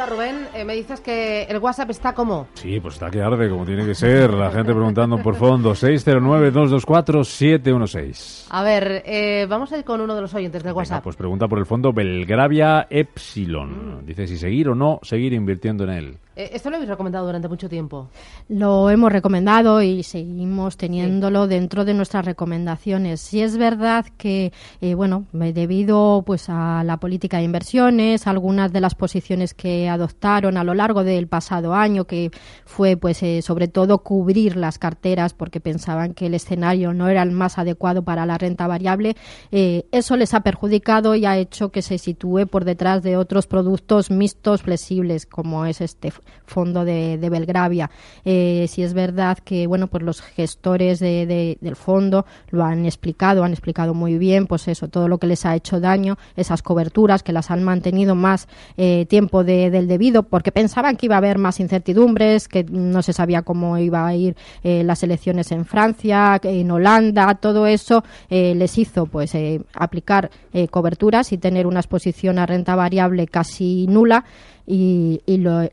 Rubén, 0.09 0.47
eh, 0.53 0.63
me 0.65 0.75
dices 0.75 0.99
que 1.01 1.43
el 1.43 1.59
WhatsApp 1.59 1.91
está 1.91 2.13
como. 2.13 2.47
Sí, 2.55 2.79
pues 2.79 2.95
está 2.95 3.11
que 3.11 3.21
arde, 3.21 3.49
como 3.49 3.65
tiene 3.65 3.85
que 3.85 3.93
ser. 3.93 4.33
La 4.33 4.49
gente 4.51 4.73
preguntando 4.73 5.21
por 5.21 5.35
fondo. 5.35 5.75
609-224-716. 5.75 8.47
A 8.49 8.63
ver, 8.63 9.03
eh, 9.05 9.45
vamos 9.47 9.71
a 9.71 9.77
ir 9.77 9.83
con 9.83 10.01
uno 10.01 10.15
de 10.15 10.21
los 10.21 10.33
oyentes 10.33 10.63
del 10.63 10.73
WhatsApp. 10.73 11.03
pues 11.03 11.15
pregunta 11.15 11.47
por 11.47 11.59
el 11.59 11.65
fondo 11.65 11.93
Belgravia 11.93 12.87
Epsilon. 12.89 14.05
Dice 14.05 14.27
si 14.27 14.37
seguir 14.37 14.69
o 14.69 14.75
no 14.75 14.99
seguir 15.03 15.33
invirtiendo 15.33 15.83
en 15.83 15.89
él. 15.91 16.17
Eh, 16.39 16.51
esto 16.53 16.69
lo 16.69 16.77
habéis 16.77 16.89
recomendado 16.89 17.25
durante 17.25 17.49
mucho 17.49 17.67
tiempo. 17.67 18.07
Lo 18.47 18.89
hemos 18.89 19.11
recomendado 19.11 19.81
y 19.81 20.03
seguimos 20.03 20.77
teniéndolo 20.77 21.47
dentro 21.47 21.83
de 21.83 21.93
nuestras 21.93 22.23
recomendaciones. 22.23 23.19
Si 23.19 23.41
es 23.41 23.57
verdad 23.57 24.05
que, 24.17 24.53
eh, 24.79 24.93
bueno, 24.93 25.25
debido 25.33 26.23
pues 26.25 26.45
a 26.47 26.85
la 26.85 26.95
política 26.95 27.39
de 27.39 27.43
inversiones, 27.43 28.25
algunas 28.25 28.71
de 28.71 28.79
las 28.79 28.95
posiciones 28.95 29.53
que 29.53 29.89
adoptaron 29.89 30.55
a 30.55 30.63
lo 30.63 30.73
largo 30.75 31.03
del 31.03 31.27
pasado 31.27 31.73
año, 31.73 32.05
que 32.05 32.31
fue 32.63 32.95
pues 32.95 33.21
eh, 33.21 33.41
sobre 33.41 33.67
todo 33.67 33.97
cubrir 33.97 34.55
las 34.55 34.79
carteras 34.79 35.33
porque 35.33 35.59
pensaban 35.59 36.13
que 36.13 36.27
el 36.27 36.35
escenario 36.35 36.93
no 36.93 37.09
era 37.09 37.21
el 37.21 37.31
más 37.31 37.57
adecuado 37.57 38.03
para 38.03 38.25
la 38.25 38.37
renta 38.37 38.65
variable, 38.65 39.17
eso 39.51 40.15
les 40.15 40.33
ha 40.33 40.39
perjudicado 40.39 41.15
y 41.15 41.25
ha 41.25 41.37
hecho 41.37 41.69
que 41.69 41.81
se 41.81 41.97
sitúe 41.97 42.45
por 42.47 42.63
detrás 42.63 43.03
de 43.03 43.17
otros 43.17 43.45
productos 43.45 44.09
mixtos 44.09 44.61
flexibles 44.61 45.25
como 45.25 45.65
es 45.65 45.81
este 45.81 46.13
fondo 46.45 46.85
de, 46.85 47.17
Belgravia. 47.29 47.89
Eh, 48.25 48.65
si 48.67 48.81
es 48.81 48.93
verdad 48.93 49.37
que 49.37 49.67
bueno, 49.67 49.87
pues 49.87 50.03
los 50.03 50.21
gestores 50.21 50.99
de, 50.99 51.57
del 51.59 51.75
fondo 51.75 52.25
lo 52.49 52.63
han 52.63 52.85
explicado, 52.85 53.43
han 53.43 53.51
explicado 53.51 53.93
muy 53.93 54.17
bien, 54.17 54.47
pues 54.47 54.67
eso, 54.67 54.87
todo 54.87 55.07
lo 55.07 55.19
que 55.19 55.27
les 55.27 55.45
ha 55.45 55.55
hecho 55.55 55.79
daño, 55.79 56.17
esas 56.35 56.63
coberturas 56.63 57.21
que 57.21 57.31
las 57.31 57.51
han 57.51 57.63
mantenido 57.63 58.15
más 58.15 58.47
eh, 58.77 59.05
tiempo 59.07 59.43
del 59.43 59.87
debido, 59.87 60.23
porque 60.23 60.51
pensaban 60.51 60.97
que 60.97 61.05
iba 61.05 61.15
a 61.15 61.19
haber 61.19 61.37
más 61.37 61.59
incertidumbres, 61.59 62.47
que 62.47 62.63
no 62.63 63.01
se 63.03 63.13
sabía 63.13 63.43
cómo 63.43 63.77
iba 63.77 64.07
a 64.07 64.15
ir 64.15 64.35
eh, 64.63 64.83
las 64.83 65.03
elecciones 65.03 65.51
en 65.51 65.65
Francia, 65.65 66.39
en 66.41 66.71
Holanda, 66.71 67.35
todo 67.35 67.67
eso 67.67 68.03
les 68.29 68.77
hizo 68.77 69.05
pues 69.05 69.33
aplicar 69.73 70.31
coberturas 70.69 71.31
y 71.31 71.37
tener 71.37 71.67
una 71.67 71.79
exposición 71.79 72.39
a 72.39 72.45
renta 72.45 72.75
variable 72.75 73.27
casi 73.27 73.87
nula 73.87 74.25
y, 74.71 75.21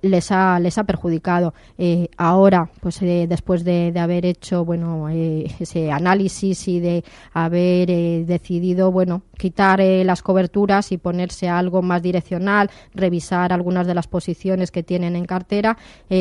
les, 0.01 0.33
ha, 0.33 0.59
les 0.59 0.79
ha 0.79 0.85
perjudicado. 0.85 1.53
Eh, 1.77 2.09
ahora, 2.17 2.71
pues 2.81 3.03
eh, 3.03 3.27
después 3.29 3.63
de, 3.63 3.93
haber 3.97 4.25
hecho 4.25 4.65
bueno 4.65 5.09
eh, 5.11 5.53
ese 5.61 5.93
análisis 5.93 6.67
y 6.69 6.81
de 6.81 7.05
haber 7.35 7.89
decidido 8.27 8.91
bueno 8.91 9.23
quitar 9.37 9.81
las 9.81 10.23
coberturas 10.23 10.93
y 10.93 10.99
ponerse 10.99 11.49
algo 11.49 11.83
más 11.83 12.03
direccional, 12.03 12.71
revisar 12.95 13.53
algunas 13.53 13.87
de 13.87 13.95
las 13.95 14.07
posiciones 14.07 14.71
que 14.71 14.83
tienen 14.83 15.17
en 15.17 15.25
cartera, 15.25 15.77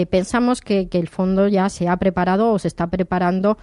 pensamos 0.10 0.62
que, 0.62 0.88
que, 0.88 1.00
el 1.00 1.08
fondo 1.08 1.48
ya 1.48 1.70
se 1.70 1.88
ha 1.88 1.98
preparado 1.98 2.52
o 2.52 2.60
se 2.60 2.68
está 2.68 2.88
preparando 2.88 3.58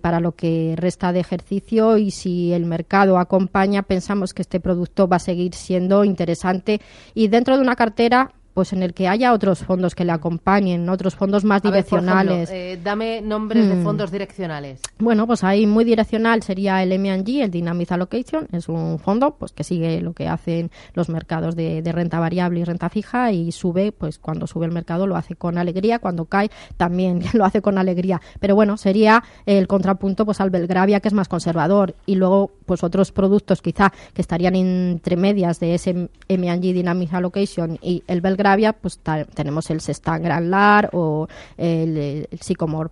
para 0.00 0.20
lo 0.20 0.32
que 0.32 0.74
resta 0.76 1.12
de 1.12 1.20
ejercicio 1.20 1.98
y 1.98 2.10
si 2.10 2.52
el 2.52 2.66
mercado 2.66 3.18
acompaña, 3.18 3.82
pensamos 3.82 4.34
que 4.34 4.42
este 4.42 4.60
producto 4.60 5.08
va 5.08 5.16
a 5.16 5.20
seguir 5.20 5.54
siendo 5.54 6.04
interesante 6.04 6.80
y 7.14 7.28
dentro 7.28 7.56
de 7.56 7.62
una 7.62 7.76
cartera 7.76 8.32
pues 8.54 8.72
en 8.72 8.82
el 8.82 8.92
que 8.92 9.08
haya 9.08 9.32
otros 9.32 9.60
fondos 9.60 9.94
que 9.94 10.04
le 10.04 10.12
acompañen, 10.12 10.88
otros 10.88 11.14
fondos 11.14 11.44
más 11.44 11.62
direccionales. 11.62 12.50
Eh, 12.50 12.78
dame 12.82 13.20
nombres 13.22 13.68
de 13.68 13.76
mm. 13.76 13.82
fondos 13.82 14.10
direccionales. 14.10 14.80
Bueno, 14.98 15.26
pues 15.26 15.42
ahí 15.42 15.66
muy 15.66 15.84
direccional 15.84 16.42
sería 16.42 16.82
el 16.82 16.92
M&G, 16.92 17.42
el 17.42 17.50
Dynamic 17.50 17.92
Allocation, 17.92 18.46
es 18.52 18.68
un 18.68 18.91
un 18.92 18.98
fondo 18.98 19.36
pues 19.36 19.52
que 19.52 19.64
sigue 19.64 20.00
lo 20.00 20.12
que 20.12 20.28
hacen 20.28 20.70
los 20.94 21.08
mercados 21.08 21.56
de, 21.56 21.82
renta 21.92 22.20
variable 22.20 22.60
y 22.60 22.64
renta 22.64 22.88
fija 22.88 23.32
y 23.32 23.52
sube, 23.52 23.92
pues 23.92 24.18
cuando 24.18 24.46
sube 24.46 24.66
el 24.66 24.72
mercado 24.72 25.06
lo 25.06 25.16
hace 25.16 25.34
con 25.34 25.58
alegría, 25.58 25.98
cuando 25.98 26.24
cae 26.24 26.50
también 26.76 27.22
lo 27.34 27.44
hace 27.44 27.60
con 27.60 27.78
alegría. 27.78 28.20
Pero 28.40 28.54
bueno, 28.54 28.76
sería 28.76 29.22
el 29.46 29.66
contrapunto 29.66 30.24
pues 30.24 30.40
al 30.40 30.50
Belgravia 30.50 31.00
que 31.00 31.08
es 31.08 31.14
más 31.14 31.28
conservador 31.28 31.94
y 32.06 32.14
luego 32.14 32.50
pues 32.66 32.82
otros 32.82 33.12
productos 33.12 33.62
quizá 33.62 33.92
que 34.14 34.22
estarían 34.22 34.54
entre 34.56 35.16
medias 35.16 35.60
de 35.60 35.74
ese 35.74 36.08
M&G 36.28 36.60
Dynamic 36.60 37.12
Allocation 37.12 37.78
y 37.82 38.02
el 38.06 38.20
Belgravia, 38.20 38.72
pues 38.72 39.00
tenemos 39.34 39.70
el 39.70 39.80
Sestan 39.80 40.22
Grand 40.22 40.48
Lar 40.48 40.90
o 40.92 41.28
el, 41.56 41.96
el 41.96 42.38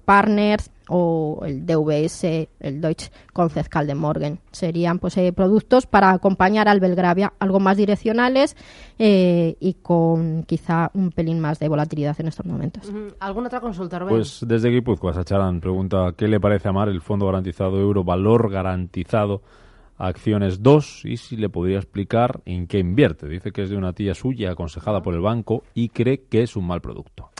Partners 0.04 0.70
o 0.90 1.42
el 1.46 1.64
DVS, 1.64 2.48
el 2.58 2.80
Deutsche 2.80 3.10
Concezcal 3.32 3.86
de 3.86 3.94
Morgan. 3.94 4.40
Serían 4.50 4.98
pues 4.98 5.16
eh, 5.16 5.32
productos 5.32 5.86
para 5.86 6.10
acompañar 6.10 6.68
al 6.68 6.80
Belgravia, 6.80 7.32
algo 7.38 7.60
más 7.60 7.76
direccionales 7.76 8.56
eh, 8.98 9.56
y 9.60 9.74
con 9.74 10.42
quizá 10.42 10.90
un 10.94 11.12
pelín 11.12 11.40
más 11.40 11.58
de 11.60 11.68
volatilidad 11.68 12.20
en 12.20 12.28
estos 12.28 12.44
momentos. 12.44 12.92
¿Alguna 13.20 13.46
otra 13.46 13.60
consulta, 13.60 13.98
Rubén? 13.98 14.16
Pues 14.16 14.44
desde 14.46 14.70
Guipúzcoa, 14.70 15.14
Sacharán 15.14 15.60
pregunta 15.60 16.12
¿qué 16.16 16.26
le 16.26 16.40
parece 16.40 16.68
amar 16.68 16.88
el 16.88 17.00
Fondo 17.00 17.26
Garantizado 17.26 17.78
Euro 17.78 18.02
Valor 18.04 18.50
Garantizado 18.50 19.42
Acciones 19.96 20.62
2 20.62 21.04
y 21.04 21.16
si 21.18 21.36
le 21.36 21.50
podría 21.50 21.76
explicar 21.76 22.40
en 22.46 22.66
qué 22.66 22.78
invierte? 22.78 23.28
Dice 23.28 23.52
que 23.52 23.62
es 23.62 23.70
de 23.70 23.76
una 23.76 23.92
tía 23.92 24.14
suya 24.14 24.50
aconsejada 24.50 25.02
por 25.02 25.14
el 25.14 25.20
banco 25.20 25.62
y 25.74 25.90
cree 25.90 26.22
que 26.22 26.42
es 26.42 26.56
un 26.56 26.66
mal 26.66 26.80
producto. 26.80 27.30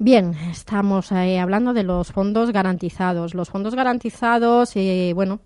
Bien, 0.00 0.32
estamos 0.48 1.10
eh, 1.10 1.40
hablando 1.40 1.72
de 1.72 1.82
los 1.82 2.12
fondos 2.12 2.52
garantizados. 2.52 3.34
Los 3.34 3.50
fondos 3.50 3.74
garantizados, 3.74 4.76
eh, 4.76 5.10
bueno, 5.12 5.40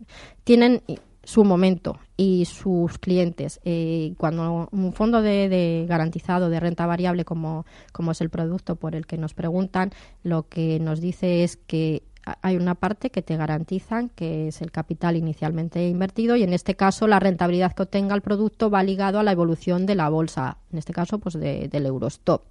tienen 0.44 0.82
su 1.24 1.42
momento 1.42 1.98
y 2.18 2.44
sus 2.44 2.98
clientes. 2.98 3.60
Eh, 3.64 4.12
cuando 4.18 4.68
un 4.70 4.92
fondo 4.92 5.22
de, 5.22 5.86
garantizado 5.88 6.50
de 6.50 6.60
renta 6.60 6.84
variable, 6.84 7.24
como, 7.24 7.64
es 8.10 8.20
el 8.20 8.28
producto 8.28 8.76
por 8.76 8.94
el 8.94 9.06
que 9.06 9.16
nos 9.16 9.32
preguntan, 9.32 9.90
lo 10.22 10.46
que 10.48 10.78
nos 10.80 11.00
dice 11.00 11.44
es 11.44 11.56
que 11.56 12.02
hay 12.42 12.56
una 12.56 12.74
parte 12.74 13.08
que 13.08 13.22
te 13.22 13.38
garantizan, 13.38 14.10
que 14.10 14.48
es 14.48 14.60
el 14.60 14.70
capital 14.70 15.16
inicialmente 15.16 15.88
invertido, 15.88 16.36
y 16.36 16.42
en 16.42 16.52
este 16.52 16.76
caso 16.76 17.08
la 17.08 17.20
rentabilidad 17.20 17.72
que 17.72 17.84
obtenga 17.84 18.14
el 18.14 18.20
producto 18.20 18.68
va 18.68 18.82
ligado 18.82 19.18
a 19.18 19.22
la 19.22 19.32
evolución 19.32 19.86
de 19.86 19.94
la 19.94 20.10
bolsa, 20.10 20.58
en 20.70 20.78
este 20.78 20.92
caso 20.92 21.18
pues 21.18 21.34
del 21.40 21.86
Eurostop. 21.86 22.44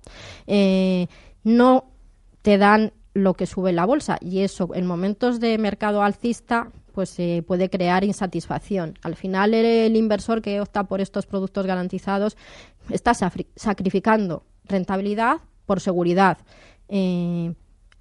no 1.43 1.90
te 2.41 2.57
dan 2.57 2.93
lo 3.13 3.33
que 3.33 3.45
sube 3.45 3.73
la 3.73 3.85
bolsa 3.85 4.17
y 4.21 4.39
eso 4.39 4.69
en 4.73 4.85
momentos 4.85 5.39
de 5.39 5.57
mercado 5.57 6.01
alcista 6.01 6.71
pues 6.93 7.09
se 7.09 7.43
puede 7.47 7.69
crear 7.69 8.03
insatisfacción. 8.03 8.97
Al 9.01 9.15
final 9.15 9.53
el, 9.53 9.95
inversor 9.95 10.41
que 10.41 10.59
opta 10.59 10.83
por 10.83 11.01
estos 11.01 11.25
productos 11.25 11.65
garantizados 11.65 12.37
está 12.89 13.13
sacrificando 13.13 14.43
rentabilidad 14.65 15.37
por 15.65 15.79
seguridad. 15.79 16.37
Eh, 16.89 17.53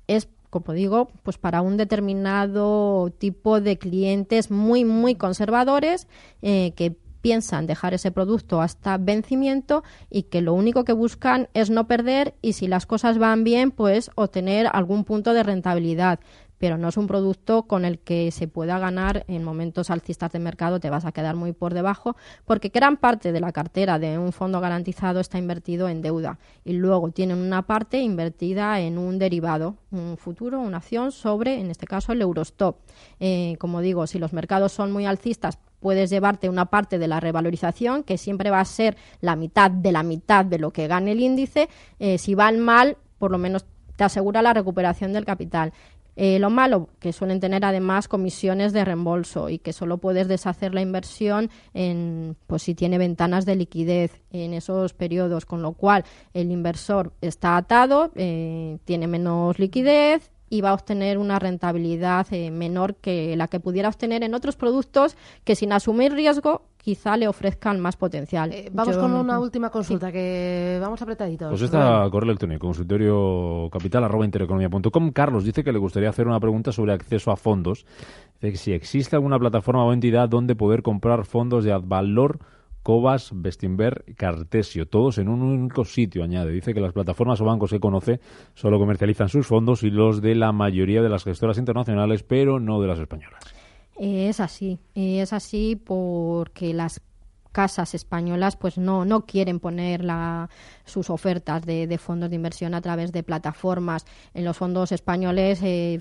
es 0.09 0.29
como 0.51 0.73
digo, 0.73 1.11
pues 1.23 1.39
para 1.39 1.63
un 1.63 1.77
determinado 1.77 3.11
tipo 3.19 3.61
de 3.61 3.79
clientes 3.79 4.51
muy, 4.51 4.85
muy 4.85 5.15
conservadores 5.15 6.09
eh, 6.43 6.73
que 6.75 6.97
piensan 7.21 7.67
dejar 7.67 7.95
ese 7.95 8.11
producto 8.11 8.61
hasta 8.61 8.99
vencimiento 8.99 9.83
y 10.11 10.25
que 10.25 10.41
lo 10.41 10.55
único 10.55 10.85
que 10.85 10.93
buscan 10.93 11.49
es 11.55 11.71
no 11.71 11.87
perder 11.87 12.35
y 12.43 12.55
si 12.55 12.67
las 12.67 12.87
cosas 12.87 13.19
van 13.19 13.45
bien, 13.45 13.71
pues 13.71 14.11
obtener 14.15 14.69
algún 14.73 15.05
punto 15.05 15.33
de 15.33 15.43
rentabilidad 15.43 16.21
pero 16.61 16.77
no 16.77 16.89
es 16.89 16.99
un 16.99 17.07
producto 17.07 17.63
con 17.63 17.87
el 17.87 17.99
que 17.99 18.31
se 18.31 18.47
pueda 18.47 18.79
ganar 18.79 19.25
en 19.29 19.43
momentos 19.43 19.89
alcistas 19.89 20.31
de 20.31 20.41
mercado, 20.41 20.79
te 20.79 20.91
vas 20.91 21.07
a 21.07 21.13
quedar 21.13 21.35
muy 21.35 21.53
por 21.53 21.73
debajo, 21.73 22.17
porque 22.45 22.69
gran 22.69 22.99
parte 22.99 23.33
de 23.33 23.41
la 23.41 23.51
cartera 23.51 23.99
de 23.99 24.19
un 24.19 24.31
fondo 24.31 24.61
garantizado 24.61 25.21
está 25.21 25.39
invertido 25.39 25.89
en 25.89 26.03
deuda 26.03 26.39
y 26.63 26.75
luego 26.75 27.11
tienen 27.13 27.39
una 27.39 27.63
parte 27.63 28.01
invertida 28.01 28.79
en 28.79 28.99
un 28.99 29.19
derivado, 29.19 29.77
un 29.91 30.19
futuro, 30.19 30.61
una 30.61 30.77
acción 30.77 31.13
sobre, 31.13 31.59
en 31.59 31.71
este 31.71 31.87
caso, 31.87 32.13
el 32.13 32.21
Eurostop. 32.21 32.77
Eh, 33.21 33.57
como 33.59 33.81
digo, 33.81 34.07
si 34.07 34.19
los 34.19 34.35
mercados 34.35 34.73
son 34.73 34.93
muy 34.93 35.07
alcistas, 35.07 35.59
puedes 35.81 36.11
llevarte 36.11 36.49
una 36.49 36.67
parte 36.67 36.99
de 36.99 37.09
la 37.09 37.21
revalorización, 37.21 38.05
que 38.05 38.19
siempre 38.19 38.51
va 38.51 38.61
a 38.61 38.65
ser 38.65 38.97
la 39.21 39.37
mitad 39.37 39.71
de 39.71 39.93
la 39.93 40.03
mitad 40.03 40.45
de 40.45 40.59
lo 40.59 40.73
que 40.73 40.87
gane 40.87 41.13
el 41.13 41.21
índice. 41.21 41.69
Eh, 41.99 42.19
si 42.19 42.35
van 42.35 42.61
mal, 42.61 42.97
por 43.19 43.31
lo 43.31 43.39
menos 43.39 43.65
te 43.97 44.05
asegura 44.05 44.43
la 44.43 44.55
recuperación 44.55 45.13
del 45.13 45.25
capital. 45.25 45.73
Eh, 46.17 46.39
lo 46.39 46.51
malo, 46.51 46.91
que 46.99 47.13
suelen 47.13 47.41
tener 47.41 47.65
además 47.65 48.09
comisiones 48.09 48.73
de 48.73 48.85
reembolso 48.85 49.49
y 49.49 49.59
que 49.59 49.73
solo 49.73 49.99
puedes 49.99 50.29
deshacer 50.29 50.75
la 50.75 50.83
inversión 50.83 51.51
en, 51.73 52.37
pues 52.47 52.63
si 52.63 52.75
tiene 52.75 52.99
ventanas 52.99 53.47
de 53.47 53.57
liquidez 53.57 54.21
en 54.31 54.53
esos 54.53 54.93
periodos, 54.93 55.47
con 55.47 55.63
lo 55.63 55.73
cual 55.73 56.05
el 56.35 56.51
inversor 56.51 57.13
está 57.21 57.57
atado, 57.57 58.11
eh, 58.17 58.79
tiene 58.85 59.07
menos 59.07 59.59
liquidez 59.59 60.30
y 60.51 60.61
va 60.61 60.71
a 60.71 60.75
obtener 60.75 61.17
una 61.17 61.39
rentabilidad 61.39 62.27
eh, 62.33 62.51
menor 62.51 62.97
que 62.97 63.37
la 63.37 63.47
que 63.49 63.61
pudiera 63.61 63.89
obtener 63.89 64.25
en 64.25 64.35
otros 64.35 64.57
productos 64.57 65.17
que 65.45 65.55
sin 65.55 65.73
asumir 65.73 66.13
riesgo 66.13 66.63
quizá 66.77 67.17
le 67.17 67.29
ofrezcan 67.29 67.79
más 67.79 67.97
potencial. 67.97 68.53
Eh, 68.53 68.69
vamos 68.73 68.97
con 68.97 69.13
una 69.13 69.39
última 69.39 69.71
consulta, 69.71 70.11
que 70.11 70.79
vamos 70.81 71.01
apretaditos. 71.01 71.51
Pues 71.51 71.63
está 71.63 72.09
correo 72.11 72.31
electrónico, 72.31 72.67
consultorio 72.67 73.69
capital 73.71 74.05
arroba 74.05 74.25
intereconomía.com. 74.25 75.13
Carlos 75.13 75.45
dice 75.45 75.63
que 75.63 75.73
le 75.73 75.79
gustaría 75.79 76.09
hacer 76.09 76.27
una 76.27 76.41
pregunta 76.41 76.73
sobre 76.73 76.93
acceso 76.93 77.31
a 77.31 77.37
fondos. 77.37 77.87
Dice 78.41 78.53
que 78.53 78.59
si 78.59 78.73
existe 78.73 79.15
alguna 79.15 79.39
plataforma 79.39 79.85
o 79.85 79.93
entidad 79.93 80.29
donde 80.29 80.57
poder 80.57 80.83
comprar 80.83 81.25
fondos 81.27 81.65
de 81.65 81.79
valor 81.79 82.41
Cobas, 82.83 83.31
Bestinver, 83.35 84.05
Cartesio, 84.17 84.87
todos 84.87 85.19
en 85.19 85.29
un 85.29 85.43
único 85.43 85.85
sitio, 85.85 86.25
añade. 86.25 86.53
Dice 86.53 86.73
que 86.73 86.81
las 86.81 86.93
plataformas 86.93 87.41
o 87.41 87.45
bancos 87.45 87.71
que 87.71 87.81
conoce 87.81 88.21
solo 88.55 88.79
comercializan 88.79 89.29
sus 89.29 89.47
fondos 89.47 89.83
y 89.83 89.91
los 89.91 90.23
de 90.23 90.35
la 90.35 90.53
mayoría 90.53 91.03
de 91.03 91.09
las 91.09 91.25
gestoras 91.25 91.59
internacionales, 91.59 92.23
pero 92.23 92.59
no 92.59 92.81
de 92.81 92.89
las 92.89 92.99
españolas. 92.99 93.43
Es 93.99 94.41
así, 94.41 94.79
es 94.95 95.33
así 95.35 95.77
porque 95.77 96.73
las 96.73 97.03
casas 97.53 97.95
españolas 97.95 98.57
pues 98.57 98.79
no, 98.79 99.05
no 99.05 99.27
quieren 99.27 99.61
poner 99.61 100.05
la, 100.05 100.49
sus 100.85 101.11
ofertas 101.11 101.67
de, 101.67 101.99
fondos 101.99 102.31
de 102.31 102.37
inversión 102.37 102.75
a 102.75 102.81
través 102.81 103.13
de 103.13 103.23
plataformas. 103.23 104.07
En 104.35 104.45
los 104.45 104.57
fondos 104.57 104.93
españoles 104.93 105.61
eh, 105.63 106.01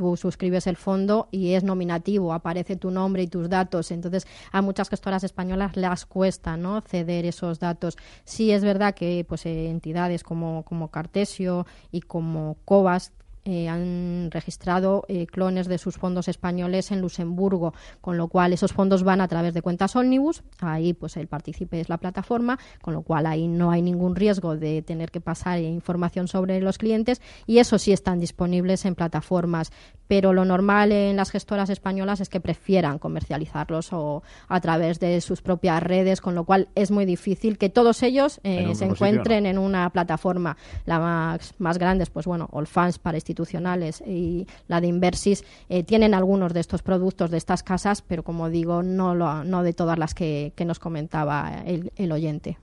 tú 0.00 0.16
suscribes 0.16 0.66
el 0.66 0.76
fondo 0.76 1.28
y 1.30 1.52
es 1.52 1.62
nominativo, 1.62 2.32
aparece 2.32 2.74
tu 2.74 2.90
nombre 2.90 3.22
y 3.22 3.26
tus 3.26 3.50
datos. 3.50 3.90
Entonces, 3.90 4.26
a 4.50 4.62
muchas 4.62 4.88
gestoras 4.88 5.24
españolas 5.24 5.76
les 5.76 6.06
cuesta 6.06 6.56
¿no? 6.56 6.80
ceder 6.80 7.26
esos 7.26 7.58
datos. 7.58 7.98
Sí 8.24 8.50
es 8.50 8.64
verdad 8.64 8.94
que 8.94 9.26
pues 9.28 9.44
eh, 9.44 9.68
entidades 9.68 10.24
como, 10.24 10.62
como 10.62 10.90
Cartesio 10.90 11.66
y 11.92 12.00
como 12.00 12.56
Cobas 12.64 13.12
eh, 13.44 13.68
han 13.68 14.30
registrado 14.30 15.04
eh, 15.08 15.26
clones 15.26 15.66
de 15.66 15.78
sus 15.78 15.96
fondos 15.96 16.28
españoles 16.28 16.90
en 16.90 17.00
Luxemburgo, 17.00 17.72
con 18.00 18.16
lo 18.18 18.28
cual 18.28 18.52
esos 18.52 18.72
fondos 18.72 19.02
van 19.02 19.20
a 19.20 19.28
través 19.28 19.54
de 19.54 19.62
cuentas 19.62 19.96
Omnibus, 19.96 20.42
ahí 20.60 20.92
pues 20.92 21.16
el 21.16 21.26
partícipe 21.26 21.80
es 21.80 21.88
la 21.88 21.98
plataforma, 21.98 22.58
con 22.82 22.92
lo 22.92 23.02
cual 23.02 23.26
ahí 23.26 23.48
no 23.48 23.70
hay 23.70 23.82
ningún 23.82 24.14
riesgo 24.14 24.56
de 24.56 24.82
tener 24.82 25.10
que 25.10 25.20
pasar 25.20 25.58
información 25.58 26.28
sobre 26.28 26.60
los 26.60 26.78
clientes 26.78 27.22
y 27.46 27.58
eso 27.58 27.78
sí 27.78 27.92
están 27.92 28.20
disponibles 28.20 28.84
en 28.84 28.94
plataformas, 28.94 29.72
pero 30.06 30.32
lo 30.32 30.44
normal 30.44 30.92
en 30.92 31.16
las 31.16 31.30
gestoras 31.30 31.70
españolas 31.70 32.20
es 32.20 32.28
que 32.28 32.40
prefieran 32.40 32.98
comercializarlos 32.98 33.92
o 33.92 34.22
a 34.48 34.60
través 34.60 35.00
de 35.00 35.20
sus 35.20 35.40
propias 35.40 35.82
redes, 35.82 36.20
con 36.20 36.34
lo 36.34 36.44
cual 36.44 36.68
es 36.74 36.90
muy 36.90 37.06
difícil 37.06 37.58
que 37.58 37.68
todos 37.68 38.02
ellos 38.02 38.40
eh, 38.42 38.74
se 38.74 38.84
encuentren 38.84 39.46
en 39.46 39.56
una 39.56 39.88
plataforma. 39.90 40.56
La 40.84 40.98
más, 40.98 41.54
más 41.58 41.78
grande 41.78 42.04
es, 42.04 42.10
pues 42.10 42.26
bueno, 42.26 42.48
Allfans 42.52 42.98
para 42.98 43.18
institucionales 43.30 44.02
y 44.06 44.46
la 44.68 44.80
de 44.80 44.88
Inversis 44.88 45.44
eh, 45.68 45.82
tienen 45.82 46.14
algunos 46.14 46.52
de 46.52 46.60
estos 46.60 46.82
productos 46.82 47.30
de 47.30 47.38
estas 47.38 47.62
casas, 47.62 48.02
pero 48.02 48.22
como 48.22 48.50
digo, 48.50 48.82
no, 48.82 49.14
lo, 49.14 49.44
no 49.44 49.62
de 49.62 49.72
todas 49.72 49.98
las 49.98 50.14
que, 50.14 50.52
nos 50.60 50.78
comentaba 50.78 51.62
el 51.64 52.12
oyente. 52.12 52.58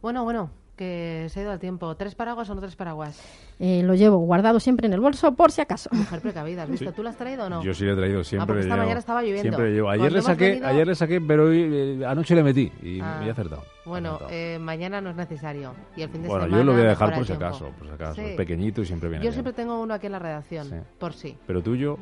Bueno, 0.00 0.24
bueno, 0.24 0.50
que 0.80 1.26
se 1.28 1.40
ha 1.40 1.42
ido 1.42 1.52
al 1.52 1.60
tiempo. 1.60 1.94
¿Tres 1.94 2.14
paraguas 2.14 2.48
o 2.48 2.54
no 2.54 2.62
tres 2.62 2.74
paraguas? 2.74 3.22
Eh, 3.58 3.82
lo 3.82 3.94
llevo 3.94 4.16
guardado 4.16 4.58
siempre 4.58 4.86
en 4.86 4.94
el 4.94 5.00
bolso 5.00 5.34
por 5.34 5.52
si 5.52 5.60
acaso. 5.60 5.90
Mujer 5.92 6.22
precavida, 6.22 6.62
¿has 6.62 6.70
visto? 6.70 6.90
¿Tú 6.92 7.02
lo 7.02 7.10
has 7.10 7.18
traído 7.18 7.44
o 7.44 7.50
no? 7.50 7.62
Yo 7.62 7.74
sí 7.74 7.84
lo 7.84 7.92
he 7.92 7.96
traído 7.96 8.24
siempre. 8.24 8.56
Ah, 8.56 8.60
esta 8.60 8.76
mañana 8.78 8.98
estaba 8.98 9.20
lloviendo. 9.20 9.42
Siempre 9.42 9.72
llevo. 9.72 9.90
Ayer 9.90 10.10
le, 10.10 10.22
saqué, 10.22 10.62
ayer 10.64 10.86
le 10.86 10.94
saqué, 10.94 11.20
pero 11.20 11.48
hoy, 11.48 11.68
eh, 11.70 12.06
anoche 12.06 12.34
le 12.34 12.42
metí 12.42 12.72
y 12.82 13.02
me 13.02 13.26
he 13.26 13.30
acertado. 13.30 13.62
Bueno, 13.84 14.20
eh, 14.30 14.56
mañana 14.58 15.02
no 15.02 15.10
es 15.10 15.16
necesario. 15.16 15.74
Y 15.96 16.00
el 16.02 16.08
fin 16.08 16.22
de 16.22 16.28
bueno, 16.28 16.44
semana, 16.44 16.58
yo 16.58 16.64
lo 16.64 16.72
voy 16.72 16.80
a 16.80 16.88
dejar 16.88 17.14
por 17.14 17.26
si 17.26 17.32
acaso. 17.34 17.70
Por 17.78 17.86
si 17.86 17.92
acaso. 17.92 18.22
Es 18.22 18.36
pequeñito 18.38 18.80
y 18.80 18.86
siempre 18.86 19.10
viene 19.10 19.22
Yo 19.22 19.32
siempre 19.32 19.52
tengo 19.52 19.78
uno 19.78 19.92
aquí 19.92 20.06
en 20.06 20.12
la 20.12 20.18
redacción, 20.18 20.86
por 20.98 21.12
sí. 21.12 21.36
¿Pero 21.46 21.62
tuyo? 21.62 21.98